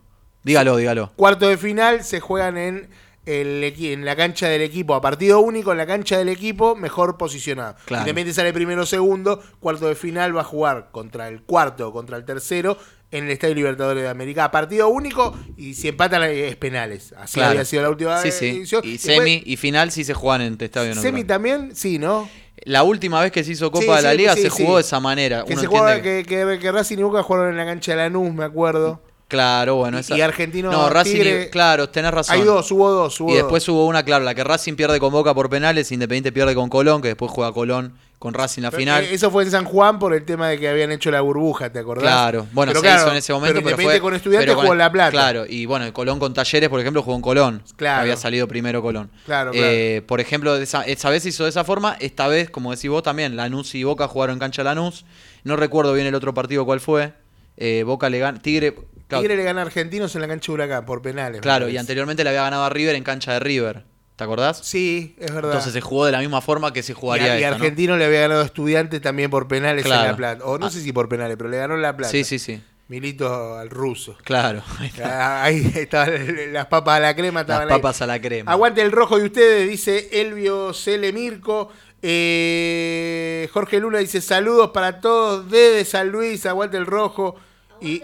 [0.46, 1.12] Dígalo, dígalo.
[1.16, 2.88] Cuartos de final se juegan en,
[3.26, 7.16] el en la cancha del equipo, a partido único, en la cancha del equipo, mejor
[7.18, 7.74] posicionado.
[7.84, 8.02] Claro.
[8.02, 11.92] Independiente sale primero o segundo, cuarto de final va a jugar contra el cuarto o
[11.92, 12.78] contra el tercero
[13.10, 14.44] en el Estadio Libertadores de América.
[14.44, 17.12] A partido único y si empatan eh, es penales.
[17.18, 17.50] Así Claro.
[17.50, 18.46] había sido la última Sí, sí.
[18.50, 18.82] edición.
[18.84, 22.28] Y Después, semi y final sí se juegan en estadio Semi también, sí, ¿no?
[22.64, 25.00] La última vez que se hizo Copa Sí, de la Liga se jugó de esa
[25.00, 25.44] manera.
[25.44, 27.92] Que Uno se jugaba, que- que, que, que Racing y Boca jugaron en la cancha
[27.92, 29.00] de Lanús, me acuerdo.
[29.28, 29.98] Claro, bueno.
[29.98, 31.14] Esa- y Argentino No, Racing.
[31.14, 32.36] Tigre- Claro, tenés razón.
[32.36, 35.10] Hay dos, hubo dos, hubo Y después hubo una, claro, la que Racing pierde con
[35.12, 38.78] Boca por penales, Independiente pierde con Colón, que después juega Colón con Racing la Pero,
[38.78, 39.04] final.
[39.04, 41.70] eh, Eso fue en San Juan por el tema de que habían hecho la burbuja,
[41.70, 42.04] ¿te acordás?
[42.04, 44.54] Claro, bueno, Pero se claro, hizo en ese momento, pero pero, Independiente fue, con Estudiantes
[44.54, 45.10] jugó en La Plata.
[45.10, 47.62] Claro, y bueno, el Colón con Talleres, por ejemplo, jugó en Colón.
[47.76, 48.02] Claro.
[48.02, 49.10] Había salido primero Colón.
[49.26, 52.70] Claro, Eh, por ejemplo, esa, esa vez se hizo de esa forma, esta vez, como
[52.74, 55.04] decís vos también, Lanús y Boca jugaron en cancha Lanús.
[55.44, 57.12] No recuerdo bien el otro partido cuál fue.
[57.58, 58.40] Eh, Boca le gana.
[58.40, 58.76] Tigre.
[59.08, 61.40] Claro, Tigre le gana a Argentinos en la cancha de Huracán por penales.
[61.40, 63.84] claro, y anteriormente le había ganado a River en cancha de River.
[64.16, 64.60] ¿Te acordás?
[64.64, 65.50] Sí, es verdad.
[65.52, 67.56] Entonces se jugó de la misma forma que se y, jugaría a- y esta, ¿no?
[67.56, 70.10] Argentino le había ganado a Estudiantes también por penales en Claro.
[70.12, 70.44] La Plata.
[70.46, 70.70] O no Ah.
[70.70, 72.10] sé si por penales, pero le ganó en La Plata.
[72.10, 72.62] Sí, sí, sí.
[72.88, 74.16] Milito al ruso.
[74.24, 75.04] Claro, ahí está.
[75.40, 76.12] Ah, Ahí estaban
[76.52, 77.40] las papas a la crema.
[77.40, 77.74] Las Estaban ahí.
[77.76, 78.50] papas a la crema.
[78.52, 81.70] Aguante el rojo de ustedes, dice Elvio Cele Mirko.
[82.00, 87.36] Eh, Jorge Luna dice saludos para todos desde San Luis, aguante el rojo.
[87.80, 88.02] Y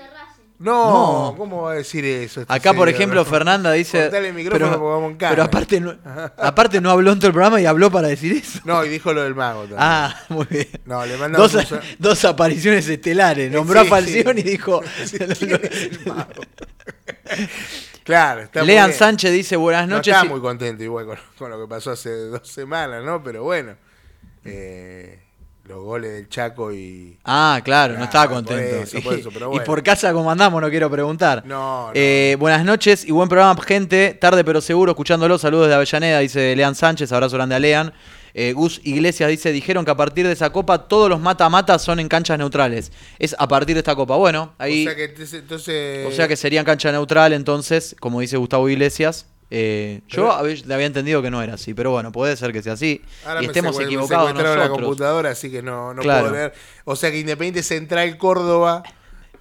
[0.63, 1.35] no, No.
[1.37, 2.41] ¿cómo va a decir eso?
[2.43, 4.07] este Acá, por ejemplo, Fernanda dice.
[4.07, 5.97] El micrófono porque vamos en pero aparte no,
[6.39, 8.61] aparte no habló en todo el programa y habló para decir eso.
[8.65, 9.79] No, y dijo lo del mago también.
[9.81, 10.69] Ah, muy bien.
[10.85, 13.51] No, le mandamos Dos, dos apariciones estelares.
[13.51, 14.41] Nombró Sí, a Falción sí.
[14.41, 14.81] y dijo.
[15.05, 16.29] Sí, ¿quién es el mago?
[18.05, 18.93] claro, está Lean.
[18.93, 20.15] Sánchez dice buenas No noches.
[20.15, 23.23] está y- muy contento igual con, con lo que pasó hace dos semanas, ¿no?
[23.23, 23.75] Pero bueno,
[24.45, 25.22] eh,
[25.73, 27.17] los goles del Chaco y...
[27.25, 28.77] Ah, claro, no Ah, estaba por contento.
[28.83, 31.43] eso, por eso, pero Y por casa como andamos, no quiero preguntar.
[31.47, 31.91] No, no.
[31.95, 34.17] Eh, buenas noches y buen programa, gente.
[34.21, 35.39] Tarde pero seguro, escuchándolo.
[35.39, 37.11] Saludos de Avellaneda, dice Lean Sánchez.
[37.13, 37.93] Abrazo grande a Lean.
[38.35, 42.01] Eh, Gus Iglesias dice: Dijeron que a partir de esa copa todos los mata-mata son
[42.01, 42.91] en canchas neutrales.
[43.19, 44.17] Es a partir de esta copa.
[44.17, 44.87] Bueno, ahí.
[44.87, 46.07] O sea que entonces...
[46.07, 49.27] O sea que sería en cancha neutral, entonces, como dice Gustavo Iglesias.
[49.55, 52.73] Eh, yo le había entendido que no era así, pero bueno, puede ser que sea
[52.73, 53.03] así.
[53.27, 54.79] Ahora y me estemos me equivocados la nosotros.
[54.79, 56.23] computadora, así que no, no Claro.
[56.29, 56.55] puedo leer.
[56.85, 58.83] O sea que Independiente Central Córdoba,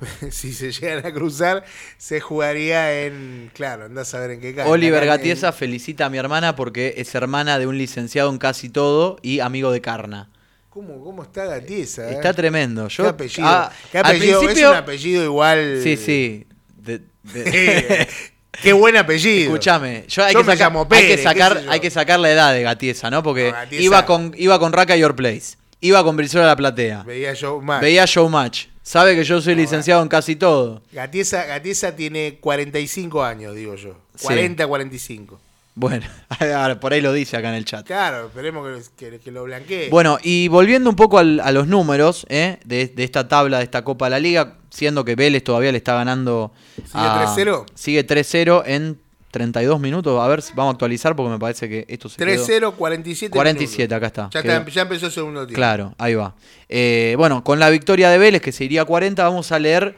[0.30, 1.64] si se llegan a cruzar,
[1.98, 3.52] se jugaría en...
[3.54, 4.70] Claro, andás a ver en qué calle.
[4.70, 8.68] Oliver en- Gatiesa felicita a mi hermana porque es hermana de un licenciado en casi
[8.68, 10.30] todo y amigo de Carna.
[10.70, 12.10] ¿Cómo, ¿Cómo está Gatiesa?
[12.10, 12.16] eh?
[12.16, 12.90] Está tremendo.
[12.90, 13.48] Yo, ¿Qué apellido?
[13.48, 14.40] ah, ¿Qué al apellido?
[14.42, 15.80] principio- Es un apellido igual...
[15.82, 16.48] Sí, sí.
[16.76, 18.08] de- de-
[18.62, 19.52] Qué buen apellido.
[19.54, 22.20] Escúchame, yo hay, Yo que me sacar, llamo hay Pérez, que sacar, hay que sacar
[22.20, 23.24] la edad de Gatiesa, ¿no?
[23.24, 27.04] Porque No, Gatiesa- iba con iba con Raca Your Place, iba con Brizuela La Platea,
[27.04, 27.82] Veía más.
[27.82, 30.82] veía Showmatch, sabe que yo soy licenciado en casi todo.
[30.92, 33.96] Gatiesa, Gatiesa tiene 45 años, digo yo.
[34.16, 34.26] Sí.
[34.26, 35.40] 40, 45.
[35.74, 36.06] Bueno,
[36.56, 37.86] ahora, por ahí lo dice acá en el chat.
[37.86, 39.90] Claro, esperemos que, que- que lo blanquee.
[39.90, 42.60] Bueno, y volviendo un poco al- a los números ¿eh?
[42.66, 45.78] de, de esta tabla, de esta Copa de la Liga, siendo que Vélez todavía le
[45.78, 46.52] está ganando.
[46.76, 47.66] ¿Sigue a- 3-0?
[47.74, 49.00] Sigue 3-0 en
[49.32, 50.20] 32 minutos.
[50.22, 53.78] A ver, vamos a actualizar porque me parece que esto se quedó- 3-0, 47 47,
[53.84, 53.96] minutos.
[53.98, 54.30] acá está.
[54.34, 54.58] Ya, Quedó.
[54.60, 55.56] está, ya empezó el segundo tiempo.
[55.56, 56.36] Claro, ahí va.
[56.68, 59.96] Eh, bueno, con la victoria de Vélez, que se iría a 40, vamos a leer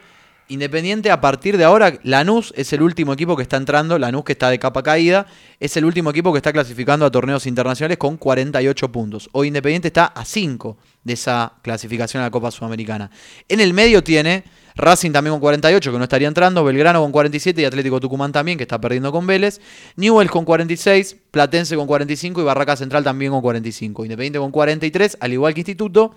[0.48, 1.10] Independiente.
[1.10, 3.98] A partir de ahora, Lanús es el último equipo que está entrando.
[3.98, 5.26] Lanús, que está de capa caída,
[5.58, 9.30] es el último equipo que está clasificando a torneos internacionales con 48 puntos.
[9.32, 13.10] Hoy Independiente está a 5 de esa clasificación a la Copa Sudamericana.
[13.48, 14.44] En el medio tiene
[14.76, 16.62] Racing también con 48, que no estaría entrando.
[16.62, 19.60] Belgrano con 47 y Atlético Tucumán también, que está perdiendo con Vélez.
[19.96, 24.04] Newell con 46, Platense con 45 y Barraca Central también con 45.
[24.04, 26.14] Independiente con 43, al igual que Instituto.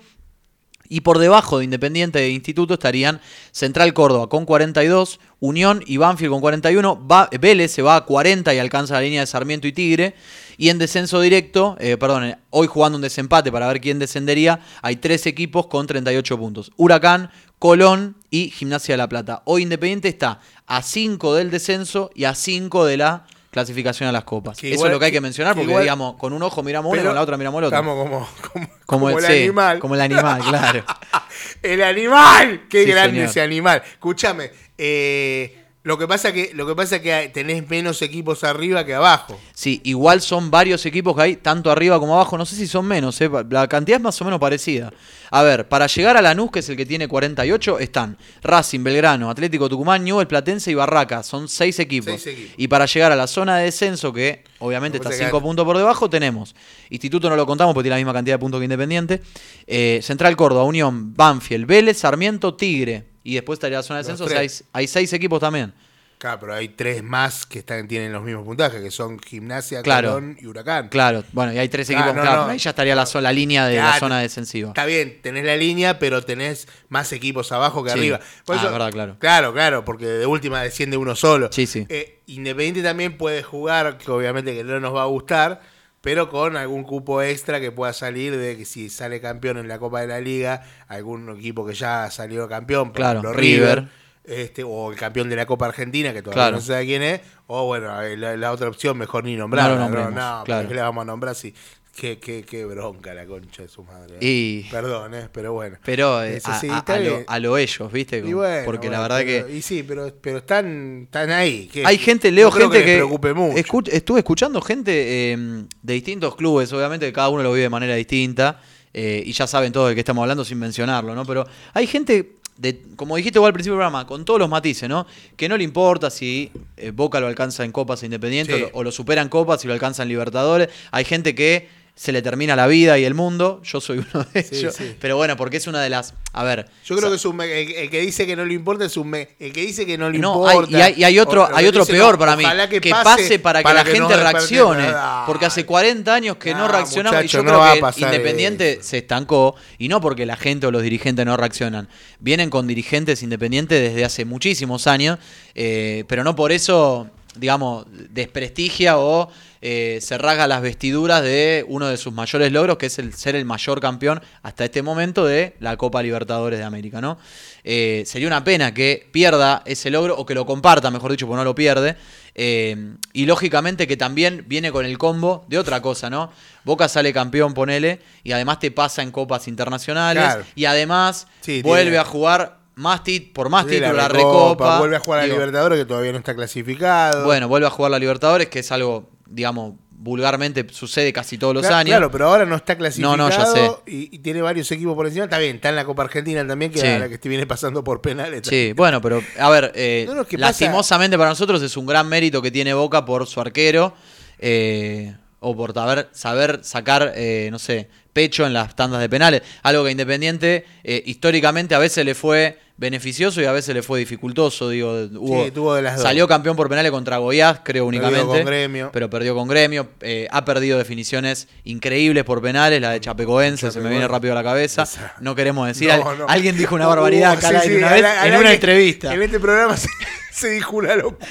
[0.88, 3.20] Y por debajo de Independiente e Instituto estarían
[3.52, 8.54] Central Córdoba con 42, Unión y Banfield con 41, Va- Vélez se va a 40
[8.54, 10.14] y alcanza la línea de Sarmiento y Tigre.
[10.56, 14.60] Y en descenso directo, eh, perdón, eh, hoy jugando un desempate para ver quién descendería,
[14.82, 16.72] hay tres equipos con 38 puntos.
[16.76, 19.42] Huracán, Colón y Gimnasia de la Plata.
[19.44, 23.26] Hoy Independiente está a 5 del descenso y a 5 de la
[23.58, 24.58] clasificación a las copas.
[24.62, 26.90] Eso es lo que hay que mencionar que porque, igual- digamos, con un ojo miramos
[26.92, 27.76] uno y con la otra miramos el otro.
[27.78, 29.78] Estamos como, como, como, como el sí, animal.
[29.78, 30.84] Como el animal, claro.
[31.62, 32.62] El animal.
[32.68, 33.30] Qué Sí, grande señor.
[33.30, 33.82] ese animal.
[33.92, 34.50] Escúchame.
[34.76, 35.57] eh,
[35.88, 39.38] lo que pasa que lo que pasa es que tenés menos equipos arriba que abajo.
[39.54, 42.36] Sí, igual son varios equipos que hay, tanto arriba como abajo.
[42.38, 43.30] No sé si son menos, ¿eh?
[43.50, 44.92] la cantidad es más o menos parecida.
[45.30, 49.28] A ver, para llegar a Lanús, que es el que tiene 48, están Racing, Belgrano,
[49.30, 51.22] Atlético Tucumán, Newell, Platense y Barraca.
[51.22, 52.20] Son seis equipos.
[52.20, 52.54] Seis equipos.
[52.58, 55.42] Y para llegar a la zona de descenso, que obviamente está pasa que cinco hay-
[55.42, 56.54] puntos por debajo, tenemos
[56.90, 59.22] Instituto no lo contamos porque tiene la misma cantidad de puntos que Independiente.
[59.66, 63.04] eh, Central Córdoba, Unión, Banfield, Vélez, Sarmiento, Tigre.
[63.28, 64.40] Y después estaría la zona de descenso, o sea,
[64.72, 65.74] hay, seis equipos también.
[66.16, 70.14] Claro, pero hay tres más que están, tienen los mismos puntajes, que son Gimnasia, Claro.
[70.14, 70.88] Colón y Huracán.
[70.88, 72.48] Claro, bueno, y hay tres equipos, no, claro, no.
[72.52, 74.68] ahí ya estaría la, la línea de la zona defensiva.
[74.70, 77.98] Está bien, tenés la línea, pero tenés más equipos abajo que Sí.
[77.98, 78.20] arriba.
[78.46, 79.16] Por Ah, eso- verdad, claro.
[79.18, 81.50] Claro, claro, porque de última desciende uno solo.
[81.52, 81.84] Sí, sí.
[81.90, 85.60] Eh, Independiente también puede jugar, que obviamente que no nos va a gustar,
[86.00, 89.78] pero con algún cupo extra que pueda salir de que si sale campeón en la
[89.78, 93.88] Copa de la Liga, algún equipo que ya salió campeón, por Claro, ejemplo, River.
[94.24, 96.56] este, o el campeón de la Copa Argentina, que todavía Claro.
[96.56, 99.74] no se sabe quién es, o bueno, eh, la, la otra opción mejor ni nombrarla.
[99.76, 100.68] No No, no, nombremos, ¿para claro.
[100.68, 101.54] qué la vamos a nombrar si...
[101.96, 104.14] Qué, qué, qué bronca la concha de su madre.
[104.20, 104.24] ¿eh?
[104.24, 105.78] Y- Perdón, eh, pero bueno.
[105.84, 107.24] Pero eh, a, a- lo, bien.
[107.26, 108.18] a lo ellos, ¿viste?
[108.18, 111.66] Y bueno, Porque la verdad pero- que Y sí, pero, pero están, están ahí.
[111.66, 113.56] que- hay gente, leo no creo gente que, que, les preocupe mucho.
[113.58, 114.92] escu- estuve escuchando gente
[115.32, 115.36] eh,
[115.82, 118.60] de distintos clubes, obviamente que cada uno lo vive de manera distinta
[118.94, 121.24] eh, y ya saben todo de qué estamos hablando sin mencionarlo, ¿no?
[121.26, 124.88] Pero hay gente de, como dijiste vos al principio del programa, con todos los matices,
[124.88, 125.04] ¿no?
[125.36, 128.62] Que no le importa si eh, Boca lo alcanza en Copas Independiente Sí.
[128.62, 130.68] o, lo, o lo supera en Copas, si lo alcanza en Libertadores.
[130.92, 133.60] Hay gente que se le termina la vida y el mundo.
[133.64, 134.74] Yo soy uno de Sí, ellos.
[134.76, 134.94] sí.
[135.00, 136.14] Pero bueno, porque es una de las.
[136.32, 136.66] A ver.
[136.84, 139.12] Yo creo que es un el, el que dice que no le importa es un
[139.16, 140.78] el que dice que no le No, hay- importa.
[140.78, 142.44] y hay, y hay otro, o- hay otro peor no, para mí.
[142.80, 144.86] Que, pase, para que la gente reaccione.
[145.26, 147.24] Porque hace 40 años que no, No, reaccionamos.
[147.24, 147.60] y yo creo
[147.92, 148.82] que Independiente eso.
[148.84, 149.56] se estancó.
[149.78, 151.88] Y no porque la gente o los dirigentes no reaccionan.
[152.20, 155.18] Vienen con dirigentes independientes desde hace muchísimos años.
[155.56, 157.08] eh, pero no por eso,
[157.38, 159.30] digamos, desprestigia o
[159.60, 163.34] eh, se rasga las vestiduras de uno de sus mayores logros, que es el ser
[163.36, 167.18] el mayor campeón hasta este momento de la Copa Libertadores de América, ¿no?
[167.64, 171.38] Eh, sería una pena que pierda ese logro, o que lo comparta, mejor dicho, porque
[171.38, 171.96] no lo pierde.
[172.34, 176.30] Eh, y lógicamente que también viene con el combo de otra cosa, ¿no?
[176.64, 180.44] Boca sale campeón, ponele, y además te pasa en copas internacionales, Claro.
[180.54, 184.78] y además Sí, vuelve tiene- a jugar más tit por más títulos, la, Recopa, Recopa.
[184.78, 187.24] Vuelve a jugar a Libertadores que todavía no está clasificado.
[187.24, 191.66] Bueno, vuelve a jugar la Libertadores, que es algo, digamos, vulgarmente sucede casi todos los
[191.66, 191.90] años.
[191.90, 193.68] Claro, pero ahora no está clasificado No, no, ya sé.
[193.86, 195.24] Y, y tiene varios equipos por encima.
[195.24, 196.86] Está bien, está en la Copa Argentina también, que Sí.
[196.86, 198.42] es la que viene pasando por penales.
[198.44, 200.50] Sí, bueno, pero a ver, eh, No, no, ¿qué pasa?
[200.50, 203.92] lastimosamente para nosotros es un gran mérito que tiene Boca por su arquero
[204.38, 209.42] eh, o por saber, saber sacar, eh, no sé, pecho en las tandas de penales.
[209.64, 214.70] Algo que Independiente históricamente a veces le fue beneficioso y a veces le fue dificultoso.
[214.70, 216.04] Digo, hubo, tuvo de las dos.
[216.04, 218.26] Salió campeón por penales contra Goiás, creo Perdió únicamente.
[218.38, 218.90] con Gremio.
[218.92, 219.88] Pero perdió con Gremio.
[220.00, 224.36] eh, ha perdido definiciones increíbles por penales, la de Chapecoense, se me viene rápido a
[224.36, 224.84] la cabeza.
[224.84, 225.14] Esa.
[225.20, 225.88] No queremos decir.
[225.88, 226.26] No, al- no.
[226.28, 229.12] Alguien dijo una barbaridad Uh, acá sí, sí, una vez en una entrevista.
[229.12, 229.88] En este programa se,
[230.32, 231.26] se dijo una locura.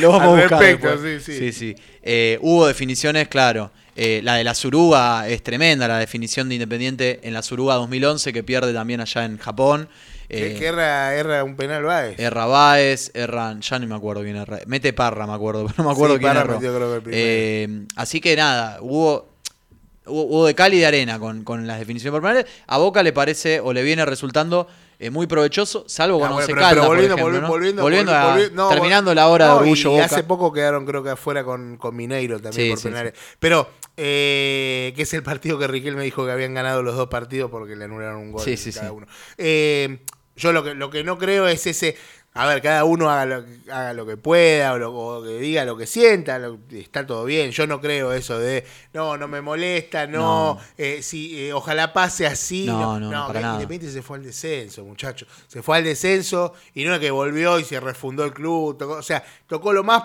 [0.00, 1.22] Lo vamos Al a buscar respecto, después.
[1.24, 1.52] sí, sí.
[1.52, 1.82] sí, sí.
[2.02, 3.70] Eh, hubo definiciones, claro.
[3.94, 8.32] Eh, la de la Suruga es tremenda, la definición de Independiente en la Suruga 2011,
[8.32, 9.88] que pierde también allá en Japón.
[10.34, 12.18] Eh, que erra, erra un penal Baez.
[12.18, 14.60] Erra Baez, erran, ya no me acuerdo quién erra.
[14.66, 17.02] Mete Parra, me acuerdo, pero no me acuerdo Sí, quién Parra erró.
[17.04, 17.10] que.
[17.12, 19.28] Eh, así que nada, hubo,
[20.06, 22.46] hubo, de cal y de arena con, con las definiciones por penales.
[22.66, 24.66] A Boca le parece o le viene resultando
[24.98, 27.42] eh, muy provechoso, salvo Ah, cuando bueno, se pero- calda, pero por volviendo, ejemplo, volvi-
[27.42, 27.48] ¿no?
[27.48, 30.04] volviendo, Volviendo volvi- a- volvi- no, terminando la hora de orgullo y Boca.
[30.04, 33.14] hace poco quedaron creo que afuera con, con Mineiro también Sí, por sí, penales.
[33.40, 37.08] Pero eh, que es el partido que Riquel me dijo que habían ganado los dos
[37.08, 38.70] partidos porque le anularon un gol cada sí.
[38.92, 39.06] uno.
[39.38, 39.98] Eh,
[40.36, 41.96] yo lo que, lo que no creo es ese...
[42.34, 45.38] A ver, cada uno haga lo, que- haga lo que pueda o, lo- o que
[45.38, 47.50] diga lo que sienta, lo- está todo bien.
[47.50, 48.64] Yo no creo eso de,
[48.94, 50.60] no, no me molesta, no, No.
[50.78, 52.64] eh, sí, eh, ojalá pase así.
[52.64, 53.54] No, no, no, para que nada.
[53.56, 55.28] Independiente se fue al descenso, muchachos.
[55.46, 58.78] Se fue al descenso y no es que volvió y se refundó el club.
[58.78, 60.02] Tocó, o sea, tocó lo más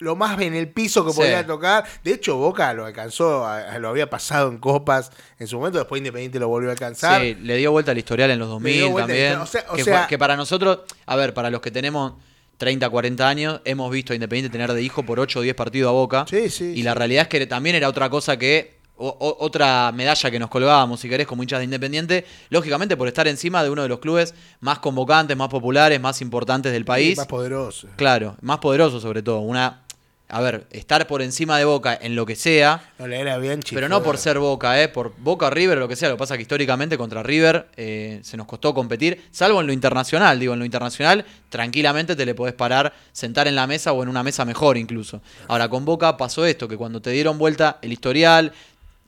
[0.00, 1.18] lo más en el piso que Sí.
[1.18, 1.84] podía tocar.
[2.02, 5.78] De hecho, Boca lo alcanzó, a- a- lo había pasado en copas en su momento,
[5.78, 7.20] después Independiente lo volvió a alcanzar.
[7.22, 9.36] Sí, le dio vuelta al historial en los dio 2000 vuelta al también.
[9.38, 12.14] O sea- o que, sea- que para nosotros, a ver, para los que tenemos
[12.56, 15.88] 30, 40 años, hemos visto a Independiente tener de hijo por 8 o 10 partidos
[15.90, 16.24] a Boca.
[16.28, 16.82] Sí, sí, Y sí.
[16.82, 18.78] la realidad es que también era otra cosa que.
[19.02, 23.08] o- o- otra medalla que nos colgábamos, si querés, como hinchas de Independiente, lógicamente por
[23.08, 27.16] estar encima de uno de los clubes más convocantes, más populares, más importantes del país.
[27.16, 27.88] Más poderoso.
[27.96, 29.38] Claro, más poderoso sobre todo.
[29.40, 29.84] Una,
[30.30, 33.74] a ver, estar por encima de Boca en lo que sea, No le era Bianchi.
[33.74, 34.88] pero no por ser Boca, ¿eh?
[34.88, 36.08] por Boca River, lo que sea.
[36.08, 39.66] Lo que pasa es que históricamente contra River eh, se nos costó competir, salvo en
[39.66, 40.38] lo internacional.
[40.38, 44.08] Digo, en lo internacional, tranquilamente te le podés parar, sentar en la mesa o en
[44.08, 45.20] una mesa mejor incluso.
[45.48, 48.52] Ahora, con Boca pasó esto, que cuando te dieron vuelta el historial.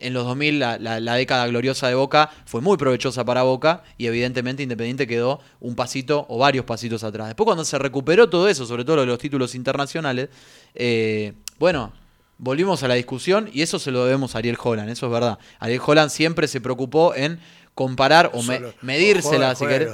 [0.03, 3.83] En los 2000, la, la- la década gloriosa de Boca fue muy provechosa para Boca
[3.99, 7.29] y evidentemente Independiente quedó un pasito o varios pasitos atrás.
[7.29, 10.29] Después cuando se recuperó todo eso, sobre todo lo de los títulos internacionales,
[10.75, 11.93] eh, bueno,
[12.39, 15.39] volvimos a la discusión y eso se lo debemos a Ariel Holland, eso es verdad.
[15.61, 17.39] Ariel Holland siempre se preocupó en
[17.75, 19.89] comparar o me- medírsela, si querés.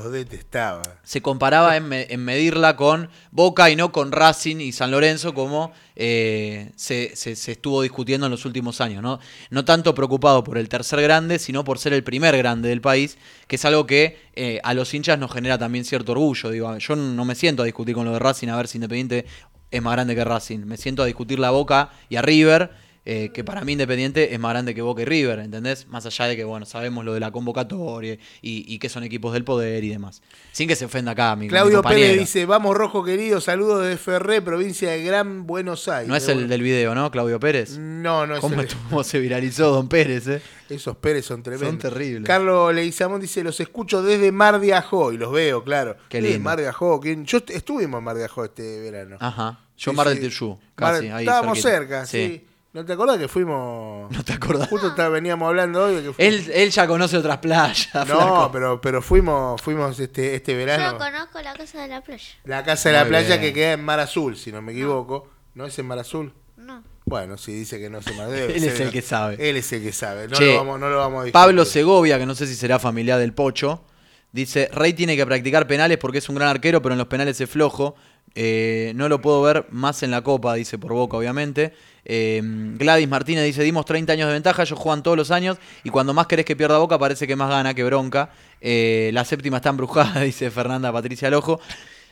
[1.05, 5.33] Se comparaba en, me- en medirla con Boca y no con Racing y San Lorenzo
[5.33, 9.01] como eh, se, se- se estuvo discutiendo en los últimos años.
[9.03, 9.21] ¿no?
[9.51, 13.17] no tanto preocupado por el tercer grande, sino por ser el primer grande del país,
[13.47, 16.51] que es algo que eh, a los hinchas nos genera también cierto orgullo.
[16.51, 19.25] Digo, yo no me siento a discutir con lo de Racing a ver si Independiente
[19.71, 20.61] es más grande que Racing.
[20.67, 22.88] Me siento a discutir la Boca y a River.
[23.11, 25.87] Eh, que para mí Independiente es más grande que Boca y River, ¿entendés?
[25.89, 29.33] Más allá de que, bueno, sabemos lo de la convocatoria y, y que son equipos
[29.33, 30.21] del poder y demás.
[30.53, 31.81] Sin que se ofenda acá, mi, Claudio.
[31.81, 36.07] Pérez dice, vamos rojo querido, saludos de Ferré, provincia de Gran Buenos Aires.
[36.09, 37.79] No es el del video, ¿no, Claudio Pérez?
[37.79, 38.69] No, no es ¿Cómo, el...
[38.91, 40.43] cómo se viralizó Don Pérez, eh?
[40.69, 41.69] Esos Pérez son tremendos.
[41.71, 42.27] Son terribles.
[42.27, 45.97] Carlos Leguizamón dice, los escucho desde Mar de Ajó, y los veo, claro.
[46.11, 46.45] Qué Desde lindo.
[46.45, 47.01] Mar de Ajó.
[47.03, 49.17] Yo est- estuvimos en Mar de Ajó este verano.
[49.19, 49.61] Ajá.
[49.79, 52.05] Yo Sí, Mar del Mar- casi, ahí Estábamos cerquita.
[52.05, 52.45] cerca, sí.
[52.79, 54.09] ¿No te acordás que fuimos...?
[54.13, 54.69] No te acordás.
[54.69, 57.89] Justo está- veníamos hablando hoy de que Él, él ya conoce otras playas.
[57.93, 58.51] No, flaco.
[58.53, 60.97] pero, pero fuimos, fuimos este, este Yo verano.
[60.97, 62.25] conozco la casa de la playa.
[62.45, 63.41] La casa de la playa bien.
[63.41, 65.29] que queda en Mar Azul, si no me equivoco.
[65.55, 66.33] ¿No es en Mar Azul?
[66.57, 66.85] No.
[67.05, 69.51] Bueno, si dice que no se más debe Él es el que sabe.
[69.51, 70.29] Él es el que sabe.
[70.29, 71.33] No, Che, lo, vamos, no lo vamos a discutir.
[71.33, 73.83] Pablo Segovia, que no sé si será familiar del Pocho,
[74.31, 77.41] dice, Rey tiene que practicar penales porque es un gran arquero, pero en los penales
[77.41, 77.97] es flojo.
[78.35, 81.75] Eh, no lo puedo ver más en la Copa, dice por Boca, obviamente.
[82.05, 85.91] Eh, Gladys Martínez dice, dimos 30 años de ventaja, ellos juegan todos los años y
[85.91, 88.31] cuando más querés que pierda Boca parece que más gana que bronca.
[88.61, 91.61] Eh, la séptima está embrujada, dice Fernanda Patricia Lojo.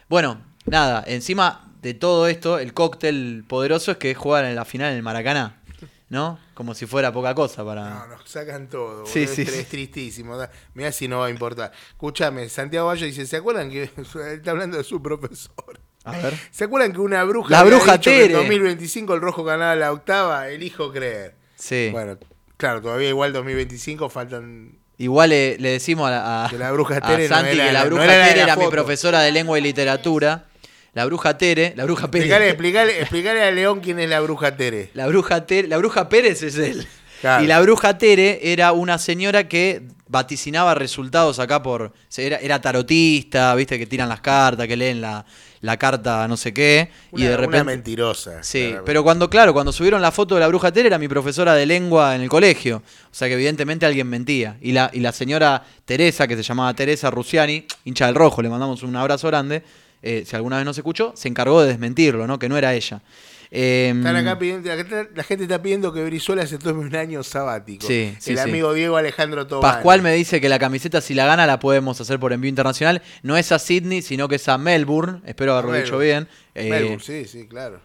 [0.08, 4.64] Bueno, nada, encima de todo esto, el cóctel poderoso es que es jugar en la
[4.64, 5.62] final en el Maracaná,
[6.08, 6.38] ¿no?
[6.54, 7.90] Como si fuera poca cosa para...
[7.90, 9.06] No, nos sacan todo.
[9.06, 10.36] Sí, sí, es, tristísimo.
[10.74, 11.72] Mirá si no va a importar.
[11.90, 13.90] Escúchame, Santiago Valle dice, ¿se acuerdan que él
[14.32, 15.80] está hablando de su profesor?
[16.06, 16.34] A ver.
[16.50, 18.34] ¿Se acuerdan que una bruja La bruja que en Tere.
[18.34, 20.48] 2025 el rojo ganaba la octava?
[20.48, 21.34] Elijo creer.
[21.56, 21.88] Sí.
[21.92, 22.16] Bueno,
[22.56, 26.96] claro, todavía igual 2025 faltan Igual le, le decimos a, la- a- Que la bruja
[26.96, 29.20] a Tere no Santi era que la no bruja era Tere la era mi profesora
[29.20, 30.46] de lengua y literatura.
[30.94, 32.24] La bruja Tere, la bruja Pérez.
[32.26, 34.90] Explicale, explicale, explicale a León quién es la bruja Tere.
[34.94, 36.86] La bruja Tere, la bruja Pérez es él.
[37.20, 37.44] Claro.
[37.44, 41.92] Y la bruja Tere era una señora que vaticinaba resultados acá por.
[42.16, 45.26] Era, era tarotista, viste, que tiran las cartas, que leen la,
[45.66, 46.90] la carta no sé qué.
[47.10, 47.64] Una, y de una repente.
[47.64, 48.42] mentirosa.
[48.42, 51.54] Sí, pero cuando, claro, cuando subieron la foto de la bruja Tere era mi profesora
[51.54, 52.82] de lengua en el colegio.
[53.10, 54.56] O sea que evidentemente alguien mentía.
[54.62, 58.48] Y la, y la señora Teresa, que se llamaba Teresa Rusiani, hincha del rojo, le
[58.48, 59.62] mandamos un abrazo grande,
[60.02, 62.38] eh, si alguna vez no se escuchó, se encargó de desmentirlo, ¿no?
[62.38, 63.02] Que no era ella.
[63.50, 64.68] Eh, Están acá pidiendo,
[65.14, 67.86] la gente está pidiendo que Brizuela se tome un año sabático.
[67.86, 68.42] Sí, sí, El sí.
[68.42, 69.72] amigo Diego Alejandro Tobán.
[69.72, 73.02] Pascual me dice que la camiseta, si la gana, la podemos hacer por envío internacional.
[73.22, 75.20] No es a Sydney, sino que es a Melbourne.
[75.24, 75.84] Espero haberlo Melbourne.
[75.84, 76.28] dicho bien.
[76.54, 77.80] Eh, Melbourne, sí, sí, claro.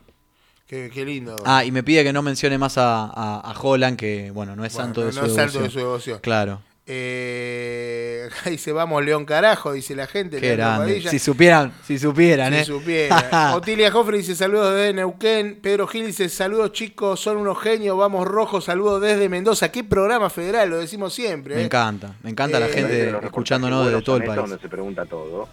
[0.68, 1.36] Qué, qué lindo.
[1.46, 4.64] Ah, y me pide que no mencione más a, a- a Holland, que bueno, no
[4.66, 6.20] es Bueno, santo no- de su no es santo de su devoción.
[6.22, 6.62] Claro.
[6.94, 10.42] Eh, acá dice, vamos León carajo, dice la gente.
[10.42, 11.02] Qué grande.
[11.10, 13.10] Si supieran, si supieran, Si ¿eh?
[13.54, 15.60] Otilia Joffre dice saludos desde Neuquén.
[15.62, 19.72] Pedro Gil dice saludos chicos, son unos genios, vamos rojos, saludos desde Mendoza.
[19.72, 21.56] Qué programa federal, lo decimos siempre.
[21.56, 21.66] Me ¿eh?
[21.66, 24.36] encanta, me encanta la Eh, gente escuchándonos desde todo el país.
[24.42, 25.48] donde se pregunta todo.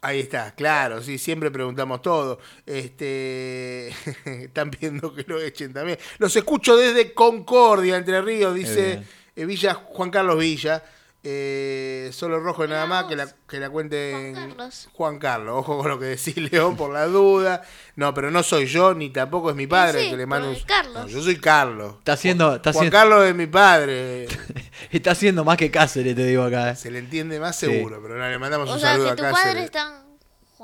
[0.00, 2.38] Ahí está, claro, sí, siempre preguntamos todo.
[2.64, 3.88] Este
[4.24, 5.98] están pidiendo que lo echen también.
[6.18, 9.02] Los escucho desde Concordia, Entre Ríos, dice eh,
[9.36, 10.82] Villa, Juan Carlos Villa.
[11.24, 14.88] Eh, solo rojo nada más, que la, que la cuenten Juan Carlos.
[14.92, 15.54] Juan Carlos.
[15.58, 17.62] Ojo con lo que decís, León, por la duda.
[17.94, 20.50] No, pero no soy yo, ni tampoco es mi padre sí, que le mando pero
[20.50, 20.56] un...
[20.58, 20.94] es Carlos.
[21.04, 21.94] No, yo soy Carlos.
[21.98, 24.26] Está haciendo, está Juan Carlos es mi padre.
[24.90, 26.70] está haciendo más que Cáceres, te digo acá.
[26.70, 26.76] ¿eh?
[26.76, 27.66] Se le entiende más Sí.
[27.66, 29.44] seguro, pero no, le mandamos O un sea, saludo que a tu Cáceres.
[29.44, 30.02] padre está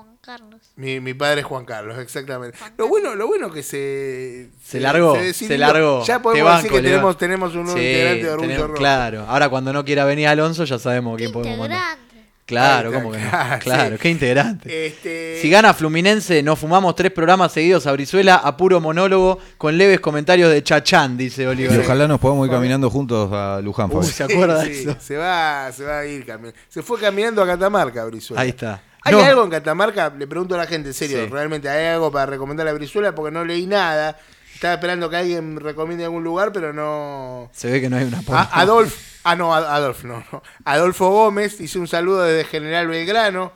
[0.05, 0.61] Juan Carlos.
[0.76, 2.57] Mi, mi padre es Juan Carlos, exactamente.
[2.57, 4.51] Juan Lo bueno, lo bueno que se.
[4.62, 5.49] Se largó, decidió.
[5.49, 6.05] se largó.
[6.05, 8.78] Ya podemos decir que tenemos, tenemos un nuevo Sí, integrante de Orgullo tenemos- Rojo.
[8.78, 11.78] Claro, ahora cuando no quiera venir Alonso ya sabemos quién podemos mandar.
[11.99, 12.09] Integrante.
[12.46, 13.30] Claro, ¿cómo que no?
[13.61, 14.01] claro, sí.
[14.03, 14.86] qué integrante.
[14.86, 19.76] Este, Si gana Fluminense, nos fumamos tres programas seguidos a Brizuela a puro monólogo con
[19.76, 21.80] leves comentarios de Chachán, dice Y Oliver.
[21.80, 24.03] ojalá nos podamos ir caminando juntos a Luján, Uy.
[24.07, 24.96] ¿se acuerda de sí, eso?
[24.99, 26.57] Se va, se va a ir caminando.
[26.70, 28.40] Se fue caminando a Catamarca, Brizuela.
[28.40, 28.80] Ahí está.
[29.03, 29.20] ¿Hay No.
[29.22, 30.12] algo en Catamarca?
[30.16, 31.30] Le pregunto a la gente, en serio, Sí.
[31.30, 34.18] realmente hay algo para recomendar a Brizuela porque no leí nada.
[34.55, 37.49] Estaba esperando que alguien recomiende algún lugar, pero no.
[37.53, 40.42] Se ve que no hay una A- Adolf, ah no, Ad- Adolf, no, no.
[40.64, 43.53] Adolfo Gómez dice un saludo desde General Belgrano.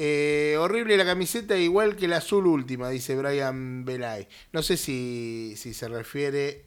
[0.00, 4.28] Eh, horrible la camiseta, igual que la azul última, dice Brian Belay.
[4.52, 6.64] No sé si, si se refiere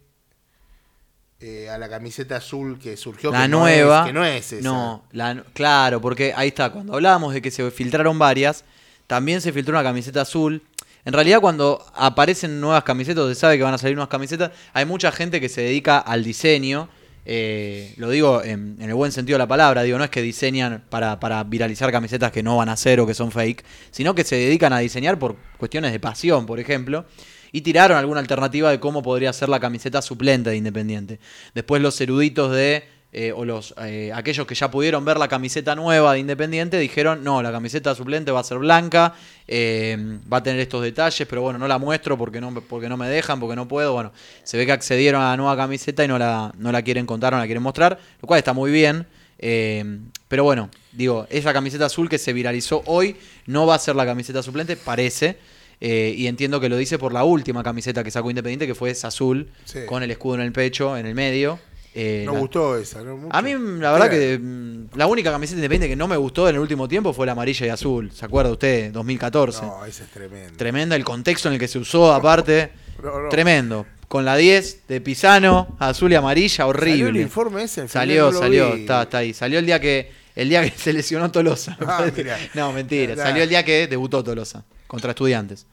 [1.41, 3.31] eh, a la camiseta azul que surgió.
[3.31, 4.01] La que no nueva.
[4.01, 4.63] es- que no es esa.
[4.63, 6.69] No, la claro, porque ahí está.
[6.71, 8.63] Cuando hablábamos de que se filtraron varias,
[9.07, 10.61] también se filtró una camiseta azul.
[11.03, 14.85] En realidad, cuando aparecen nuevas camisetas, se sabe que van a salir nuevas camisetas, hay
[14.85, 16.89] mucha gente que se dedica al diseño.
[17.25, 20.23] eh, lo digo en, en el buen sentido de la palabra, digo, no es que
[20.23, 24.15] diseñan para, para viralizar camisetas que no van a ser o que son fake, sino
[24.15, 27.05] que se dedican a diseñar por cuestiones de pasión, por ejemplo,
[27.51, 31.19] y tiraron alguna alternativa de cómo podría ser la camiseta suplente de Independiente.
[31.53, 32.83] Después los eruditos de,
[33.13, 37.23] eh, o los eh, aquellos que ya pudieron ver la camiseta nueva de Independiente, dijeron,
[37.23, 39.13] no, la camiseta suplente va a ser blanca,
[39.47, 39.97] eh,
[40.31, 43.09] va a tener estos detalles, pero bueno, no la muestro porque no, porque no me
[43.09, 43.93] dejan, porque no puedo.
[43.93, 47.05] Bueno, se ve que accedieron a la nueva camiseta y no la, no la quieren
[47.05, 49.05] contar, no la quieren mostrar, lo cual está muy bien.
[49.39, 49.99] eh,
[50.31, 54.05] pero bueno, digo, esa camiseta azul que se viralizó hoy no va a ser la
[54.05, 55.37] camiseta suplente, parece.
[55.82, 58.91] Eh, y entiendo que lo dice por la última camiseta que sacó Independiente, que fue
[58.91, 59.79] esa azul, Sí.
[59.88, 61.59] con el escudo en el pecho, en el medio.
[61.93, 63.17] Eh, No la- gustó esa, ¿no?
[63.17, 63.36] Mucho.
[63.36, 66.55] a mí, la verdad que mm, la única camiseta independiente que no me gustó en
[66.55, 68.09] el último tiempo fue la amarilla y azul.
[68.13, 68.91] ¿Se acuerda usted?
[68.93, 69.61] 2014.
[69.65, 70.55] No, esa es tremenda.
[70.57, 72.71] Tremenda el contexto en el que se usó, aparte.
[73.03, 73.27] No, no.
[73.29, 73.86] Tremendo.
[74.07, 76.91] Con la 10 de Pisano, azul y amarilla, horrible.
[76.93, 77.88] ¿Salió el informe ese?
[77.89, 79.34] Salió, salió, está, está ahí.
[79.34, 81.77] Salió el día que el día que se lesionó Tolosa.
[81.82, 82.05] Ah,
[82.53, 83.15] no, mentira.
[83.17, 85.65] Salió el día que debutó Tolosa contra estudiantes.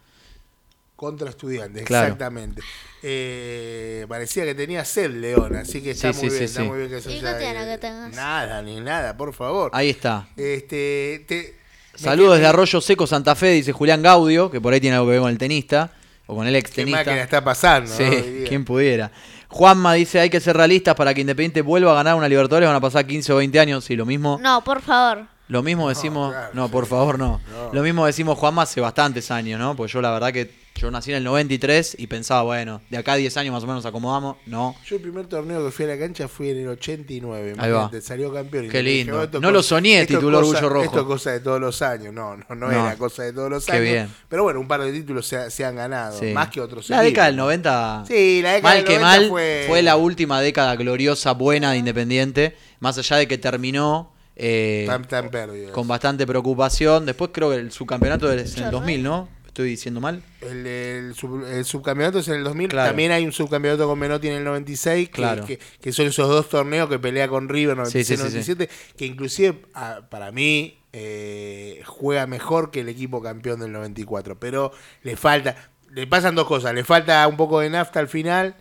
[0.99, 2.07] Contra estudiantes, Claro.
[2.07, 2.61] exactamente.
[3.05, 6.63] Eh, parecía que tenía sed León, así que está Sí, muy sí, bien, sí, está
[6.63, 6.67] sí.
[6.69, 8.17] muy bien que se ¿Y haya- qué tiene que tengas?
[8.17, 9.71] Nada, ni nada, por favor.
[9.75, 10.27] Ahí está.
[10.37, 11.55] Este, te-
[11.95, 15.13] Saludos desde Arroyo Seco, Santa Fe, dice Julián Gaudio, que por ahí tiene algo que
[15.13, 15.93] ver con el tenista,
[16.27, 16.99] o con el ex Qué tenista.
[16.99, 18.03] máquina está pasando, Sí,
[18.43, 18.49] ¿no?
[18.49, 19.13] Quien pudiera.
[19.47, 22.75] Juanma dice, hay que ser realistas para que Independiente vuelva a ganar una Libertadores, van
[22.77, 25.27] a pasar 15 o 20 años, sí, lo mismo, No, por favor.
[25.47, 26.73] lo mismo decimos, claro, no, sí.
[26.73, 27.41] por favor, no.
[27.53, 27.73] No.
[27.73, 29.77] Lo mismo decimos Juanma hace bastantes años, ¿no?
[29.77, 33.13] Porque yo la verdad que yo nací en el 93 y pensaba, bueno, de acá
[33.13, 34.75] a 10 años más o menos acomodamos, no.
[34.87, 37.51] Yo el primer torneo que fui a la cancha fui en el 89.
[37.59, 37.79] Ahí va.
[37.81, 38.67] imagínate, Salió campeón.
[38.67, 39.29] Y Qué lindo.
[39.41, 40.85] No lo soñé, tituló cosa- Orgullo Rojo.
[40.85, 42.13] Esto es cosa de todos los años.
[42.15, 42.71] No, no, no, No.
[42.71, 43.83] era cosa de todos los Qué años.
[43.85, 44.11] bien.
[44.29, 46.19] Pero bueno, un par de títulos se, se han ganado.
[46.19, 46.27] Sí.
[46.33, 47.11] Más que otros La equipos.
[47.13, 48.05] década del 90.
[48.07, 49.83] Sí, la década mal del que 90 mal fue- fue...
[49.83, 52.57] la última década gloriosa, buena de Independiente.
[52.81, 55.73] Más allá de que terminó eh, Tan, tan perdidos.
[55.73, 57.05] con bastante preocupación.
[57.07, 59.29] Después creo que el subcampeonato es en el 2000, ¿no?
[59.59, 60.23] Estoy diciendo mal.
[60.41, 62.69] El, el sub- el subcampeonato es en el 2000.
[62.69, 62.91] Claro.
[62.91, 65.09] También hay un subcampeonato con Menotti en el 96.
[65.09, 65.45] Que, Claro.
[65.45, 68.69] que, que son esos dos torneos que pelea con River Sí, sí, sí, 96-97.
[68.97, 74.39] Que inclusive, ah, para mí, eh, juega mejor que el equipo campeón del 94.
[74.39, 74.71] Pero
[75.03, 75.57] le falta.
[75.91, 76.73] Le pasan dos cosas.
[76.73, 78.55] Le falta un poco de nafta al final.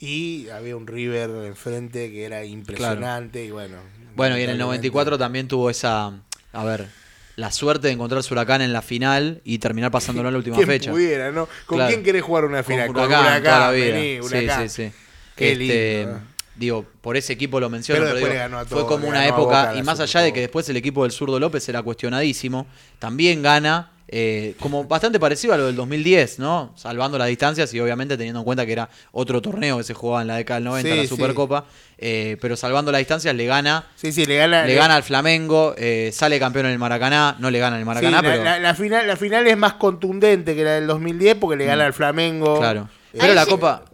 [0.00, 3.44] Y había un River enfrente que era impresionante.
[3.44, 3.76] Y bueno.
[4.16, 6.06] Bueno, y en el lamentablemente- 94 también tuvo esa.
[6.52, 6.88] A ver,
[7.36, 10.56] la suerte de encontrar su huracán en la final y terminar pasándolo en la última
[10.56, 10.90] ¿Quién fecha.
[10.90, 11.48] pudiera, ¿no?
[11.66, 11.90] ¿Con Claro.
[11.92, 12.90] quién querés jugar una Con final?
[12.90, 13.94] Huracán, toda la vida.
[13.94, 14.68] vení, Sí, Huracán.
[14.68, 14.92] sí, sí.
[15.36, 15.56] Qué Este,
[16.04, 16.20] lindo, ¿eh?
[16.56, 20.20] Digo, por ese equipo lo menciono, Pero digo, fue como una época, y más allá
[20.20, 22.68] de que después el equipo del Zurdo López era cuestionadísimo,
[23.00, 26.72] también gana, eh, como bastante parecido a lo del 2010, ¿no?
[26.76, 30.22] Salvando las distancias y obviamente teniendo en cuenta que era otro torneo que se jugaba
[30.22, 31.08] en la década del 90, Sí, la sí.
[31.08, 31.64] Supercopa,
[31.98, 33.86] eh, pero salvando las distancias le gana.
[33.96, 34.66] Sí, sí, le gana.
[34.66, 37.86] Le gana al Flamengo, eh, sale campeón en el Maracaná, no le gana en el
[37.86, 41.36] Maracaná, la, pero la- la final, la final es más contundente que la del 2010
[41.36, 42.56] porque le gana al Flamengo.
[42.56, 42.58] Mm.
[42.58, 42.88] claro.
[43.14, 43.50] Eh, Pero la sí.
[43.50, 43.84] Copa,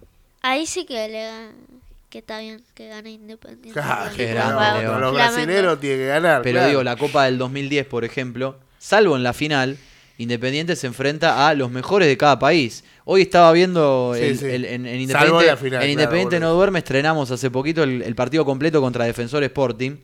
[0.42, 1.52] Ahí sí que le gan-
[2.08, 3.72] que está bien que gane Independiente.
[3.78, 5.12] claro, grande, con los Flamengo.
[5.12, 6.42] brasileros tiene que ganar.
[6.42, 6.68] Pero claro.
[6.68, 9.76] digo, la Copa del 2010, por ejemplo, salvo en la final,
[10.22, 12.84] Independiente se enfrenta a los mejores de cada país.
[13.04, 14.44] Hoy estaba viendo Sí, el- sí.
[14.46, 16.40] el- en, en Salvo Independiente, final, en Independiente.
[16.40, 19.96] No Duerme, estrenamos hace poquito el, el partido completo contra Defensor Sporting.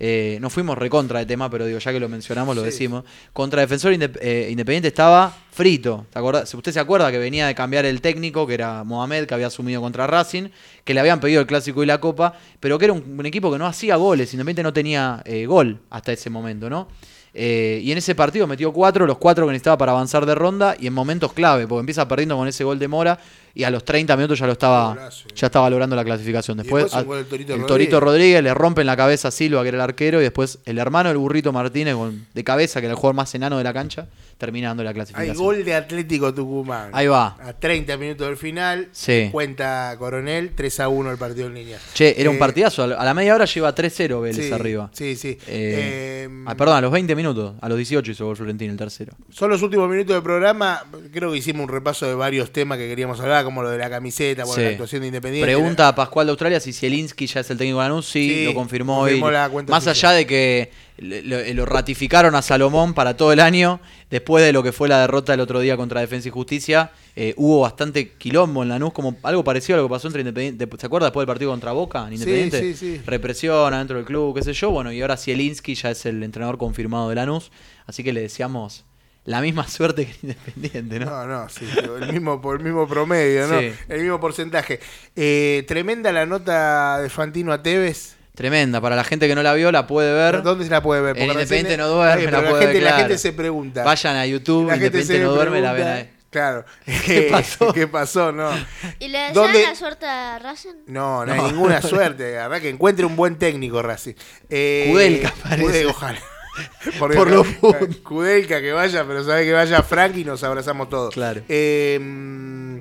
[0.00, 2.66] Eh, no fuimos recontra de tema, pero digo, ya que lo mencionamos, lo Sí.
[2.66, 3.04] decimos.
[3.32, 6.06] Contra Defensor eh, Independiente estaba frito.
[6.12, 6.52] ¿Te acordás?
[6.52, 9.80] ¿Usted se acuerda que venía de cambiar el técnico, que era Mohamed, que había asumido
[9.80, 10.48] contra Racing,
[10.84, 13.52] que le habían pedido el clásico y la copa, pero que era un, un equipo
[13.52, 14.32] que no hacía goles.
[14.34, 16.88] Independiente no tenía eh, gol hasta ese momento, ¿no?
[17.34, 20.76] Eh, y en ese partido metió cuatro, los cuatro que necesitaba para avanzar de ronda
[20.78, 23.18] y en momentos clave, porque empieza perdiendo con ese gol de Mora
[23.54, 25.28] y a los 30 minutos ya lo estaba, Golazo.
[25.34, 26.58] ya estaba logrando la clasificación.
[26.58, 27.66] Después, a- del Torito el Rodríguez.
[27.66, 30.78] Torito Rodríguez le rompen la cabeza a Silva, que era el arquero, y después el
[30.78, 33.72] hermano del burrito Martínez con, de cabeza, que era el jugador más enano de la
[33.72, 34.06] cancha,
[34.38, 35.36] termina dando la Hay clasificación.
[35.36, 36.90] gol de Atlético Tucumán.
[36.92, 37.36] Ahí va.
[37.40, 38.88] A 30 minutos del final.
[38.90, 39.28] Sí.
[39.30, 41.78] Cuenta Coronel 3 a 1 el partido en línea.
[41.94, 42.82] Che, era un Eh, partidazo.
[42.82, 44.90] A la- A la media hora lleva 3-0 Vélez sí, arriba.
[44.92, 45.38] Sí, sí.
[45.46, 47.54] Eh, Eh, ah, perdón, a los 20 minutos.
[47.60, 49.12] A los 18 hizo gol Florentino el tercero.
[49.30, 50.82] Son los últimos minutos del programa.
[51.12, 53.88] Creo que hicimos un repaso de varios temas que queríamos hablar, como lo de la
[53.90, 54.60] camiseta, Sí.
[54.62, 55.46] la actuación de Independiente.
[55.46, 58.06] Pregunta a Pascual de Australia si Zielinski ya es el técnico de Lanús.
[58.06, 59.32] Sí, Sí, lo confirmó, confirmó hoy.
[59.32, 63.80] la cuenta Más allá de que lo, lo ratificaron a Salomón para todo el año,
[64.10, 67.34] después de lo que fue la derrota el otro día contra Defensa y Justicia, eh,
[67.36, 70.68] hubo bastante quilombo en Lanús, como algo parecido a lo que pasó entre Independiente.
[70.78, 72.60] ¿Se acuerda después del partido contra Boca en Independiente?
[72.60, 73.00] sí, sí.
[73.06, 74.70] Represión adentro del club, qué sé yo.
[74.70, 77.50] Bueno, y ahora Zielinski ya es el entrenador confirmado de Lanús.
[77.86, 78.84] Así que le deseamos
[79.24, 81.06] la misma suerte que en Independiente, ¿no?
[81.06, 81.66] No, no, sí,
[82.00, 83.60] el mismo, por el mismo promedio, ¿no?
[83.60, 83.72] Sí.
[83.88, 84.80] El mismo porcentaje.
[85.16, 88.16] Eh, tremenda la nota de Fantino a Tevez.
[88.34, 88.80] Tremenda.
[88.80, 90.42] Para la gente que no la vio, la puede ver.
[90.42, 91.12] ¿Dónde se la puede ver?
[91.14, 93.02] Porque Independiente recién- no duerme, la pero puede la gente, ver, la claro.
[93.04, 93.84] gente se pregunta.
[93.84, 96.10] Vayan a YouTube, La gente Independiente se no duerme, la ven ahí.
[96.30, 96.64] Claro.
[97.06, 97.72] ¿Qué pasó?
[97.72, 98.32] ¿Qué pasó?
[98.32, 98.50] No.
[98.98, 100.70] ¿Y le desean ¿Dónde- la suerte a Racing?
[100.88, 101.44] No, no, No.
[101.44, 102.34] hay ninguna suerte.
[102.34, 104.14] La verdad que encuentre un buen técnico, Racing.
[104.50, 105.62] Eh, Kudelka, parece.
[105.62, 106.18] Kudelka, ojalá.
[106.98, 107.96] Porque Por lo puntos.
[108.02, 111.12] Kudelka que vaya, pero sabe que vaya Frank y nos abrazamos todos.
[111.14, 111.40] Claro.
[111.48, 112.76] Eh, mm,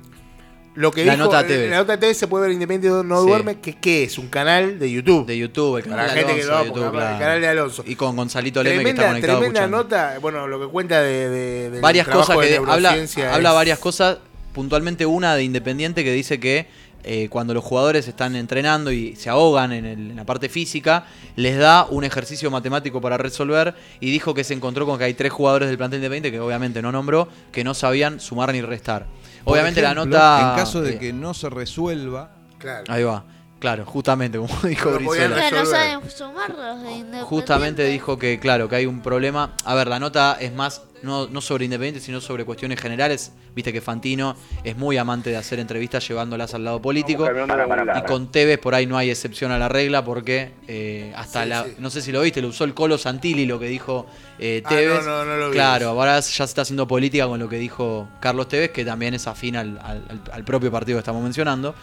[0.75, 1.69] lo que La dijo, nota TV.
[1.69, 3.27] La nota TV se puede ver Independiente No Sí.
[3.27, 4.17] Duerme, que ¿qué es?
[4.17, 5.25] Un canal de YouTube.
[5.27, 7.13] De YouTube, el canal de gente que Alonso, lo va de a YouTube, poner, claro.
[7.15, 7.83] el canal de Alonso.
[7.85, 9.77] Y con Gonzalito Leme que está conectado tremenda escuchando.
[9.83, 13.55] nota, bueno, lo que cuenta de, de- varias cosas de que habla, neurociencia habla es-
[13.55, 14.17] varias cosas,
[14.53, 16.67] puntualmente una de Independiente que dice que
[17.03, 21.05] eh, cuando los jugadores están entrenando y se ahogan en, el- en la parte física,
[21.35, 25.13] les da un ejercicio matemático para resolver y dijo que se encontró con que hay
[25.13, 29.05] tres jugadores del plantel Independiente, que obviamente no nombró, que no sabían sumar ni restar.
[29.43, 30.51] Por Obviamente la nota...
[30.51, 32.85] En caso de eh, que no se resuelva, Claro.
[32.87, 33.25] Ahí va.
[33.63, 35.49] Claro, justamente, como dijo Brizuela.
[35.49, 37.21] No saben sumar los de Independiente.
[37.21, 39.53] Justamente dijo que, claro, que hay un problema.
[39.63, 43.31] A ver, la nota es más, no, no sobre Independiente, sino sobre cuestiones generales.
[43.55, 44.35] Viste que Fantino
[44.65, 47.25] es muy amante de hacer entrevistas llevándolas al lado político.
[47.25, 51.49] Y con Tevez por ahí no hay excepción a la regla porque eh, hasta Sí,
[51.49, 51.63] la.
[51.63, 51.75] sí.
[51.79, 54.07] No sé si lo viste, lo usó el Colo Santilli lo que dijo
[54.39, 55.05] eh, Ah, Tevez.
[55.05, 55.53] no, no, no lo vi.
[55.53, 59.13] Claro, ahora ya se está haciendo política con lo que dijo Carlos Tevez, que también
[59.13, 61.73] es afín al, al- al- al propio partido que estamos mencionando.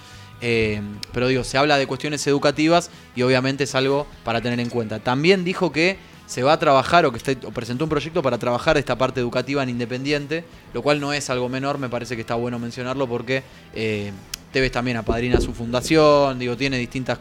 [0.43, 0.81] Eh,
[1.13, 4.99] pero digo, se habla de cuestiones educativas y obviamente es algo para tener en cuenta.
[4.99, 8.39] También dijo que se va a trabajar o que está- o presentó un proyecto para
[8.39, 12.21] trabajar esta parte educativa en Independiente, lo cual no es algo menor, me parece que
[12.23, 13.43] está bueno mencionarlo porque
[13.75, 14.13] eh,
[14.53, 17.19] Tevez también apadrina su fundación, digo, tiene distintas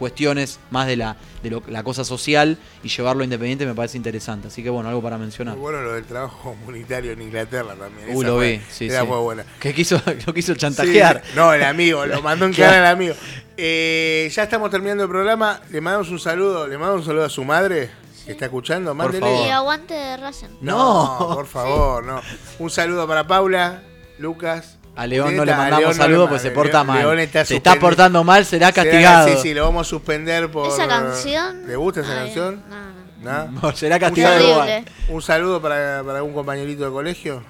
[0.00, 4.48] cuestiones más de la de lo- la cosa social y llevarlo Independiente me parece interesante.
[4.48, 5.54] Así que bueno, algo para mencionar.
[5.54, 8.08] Muy bueno lo del trabajo comunitario en Inglaterra también.
[8.08, 9.06] Uh, Esa lo fue- vi, sí, Era sí.
[9.06, 9.44] muy buena.
[9.60, 11.22] Que quiso, lo quiso chantajear.
[11.24, 13.14] Sí, no, el amigo, lo mandó en cara el amigo.
[13.56, 15.60] Eh, ya estamos terminando el programa.
[15.70, 17.90] Le mandamos un saludo, le mandamos un saludo a su madre
[18.24, 18.94] que está escuchando.
[18.94, 19.20] Mándele.
[19.20, 19.46] favor.
[19.46, 20.48] Y aguante de Racing.
[20.62, 21.34] No, No.
[21.36, 22.20] por favor, no.
[22.58, 23.82] Un saludo para Paula,
[24.18, 24.78] Lucas.
[24.96, 26.98] A León no le mandamos no saludos porque se porta León- mal.
[26.98, 29.28] León está se está portando mal, será Será- castigado.
[29.28, 30.68] Sí, sí, lo vamos a suspender por.
[30.68, 31.66] Esa canción.
[31.66, 32.62] ¿Le gusta esa Ay, canción?
[32.68, 33.44] No, no.
[33.52, 33.60] ¿No?
[33.62, 34.84] No, será castigado igual.
[35.08, 37.42] Un saludo para, para algún compañerito de colegio.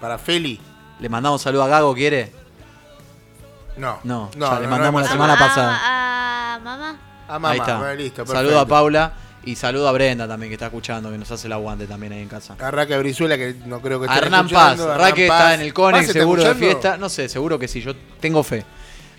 [0.00, 0.60] Para Feli.
[1.00, 2.32] Le mandamos saludo a Gago, ¿quiere?
[3.76, 3.98] No.
[4.04, 5.80] No, ya le mandamos la semana a, pasada.
[5.82, 6.96] A, a mamá.
[7.28, 7.78] A mamá, Ahí está.
[7.78, 9.12] bueno, listo, saludo a Paula
[9.46, 12.20] y saludo a Brenda también que está escuchando, que nos hace el aguante también ahí
[12.20, 12.56] en casa.
[12.58, 15.54] A Raque Brizuela, que no creo que esté Hernán Paz, escuchando, a Hernán Raque está
[15.54, 16.96] en el Conex, ¿está seguro de fiesta.
[16.98, 18.64] No sé, seguro que sí, yo tengo fe.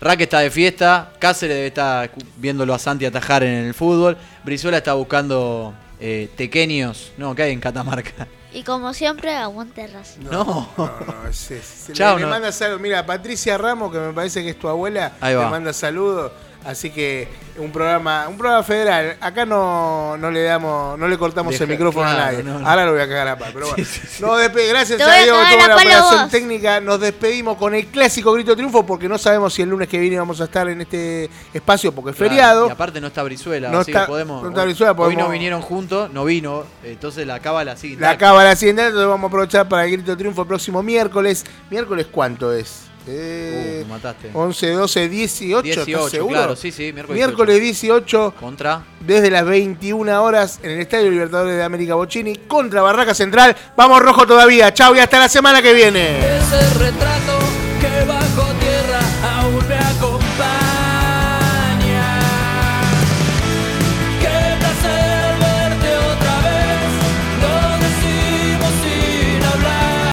[0.00, 4.76] Raque está de fiesta, Cáceres debe estar viéndolo a Santi atajar en el fútbol, Brizuela
[4.76, 8.28] está buscando eh, tequeños, no, ¿qué hay en Catamarca?
[8.52, 10.22] Y como siempre, aguante Racing.
[10.30, 10.70] No.
[10.78, 12.30] No, no, es, es- Chao, le, le no.
[12.32, 12.80] manda saludos.
[12.80, 16.32] Mira, Patricia Ramos, que me parece que es tu abuela, Ahí le manda saludos.
[16.64, 19.16] Así que un programa, un programa federal.
[19.20, 22.44] Acá no, no le damos, no le cortamos Deja- el micrófono a claro, nadie.
[22.44, 22.68] no, no.
[22.68, 23.50] Ahora lo voy a cagar a paz.
[23.54, 23.84] Pero bueno,
[24.20, 26.30] Nos despe- gracias a a Diego por a la operación vos.
[26.30, 26.80] técnica.
[26.80, 29.98] Nos despedimos con el clásico grito de triunfo porque no sabemos si el lunes que
[29.98, 32.68] viene vamos a estar en este espacio porque es Claro, feriado.
[32.68, 34.42] Y aparte no está Brizuela, No así está- que podemos.
[34.42, 37.94] no está Brizuela, Hoy no vinieron juntos, no vino, entonces la cábala sigue.
[37.94, 38.26] La intacta.
[38.26, 41.46] cábala siguiente, entonces vamos a aprovechar para el grito de triunfo el próximo miércoles.
[41.70, 42.87] ¿Miércoles cuánto es?
[43.10, 44.30] Eh, Uh, me mataste.
[44.34, 46.34] 11, 12, 18, ¿estás 18, seguro?
[46.34, 48.82] claro, sí, sí, miércoles Miércoles 18, Contra.
[49.00, 53.56] desde las 21 horas en el Estadio Libertadores de América Bochini contra Barraca Central.
[53.76, 54.72] Vamos rojo todavía.
[54.74, 56.18] Chau y hasta la semana que viene.
[56.18, 57.37] Ese retrato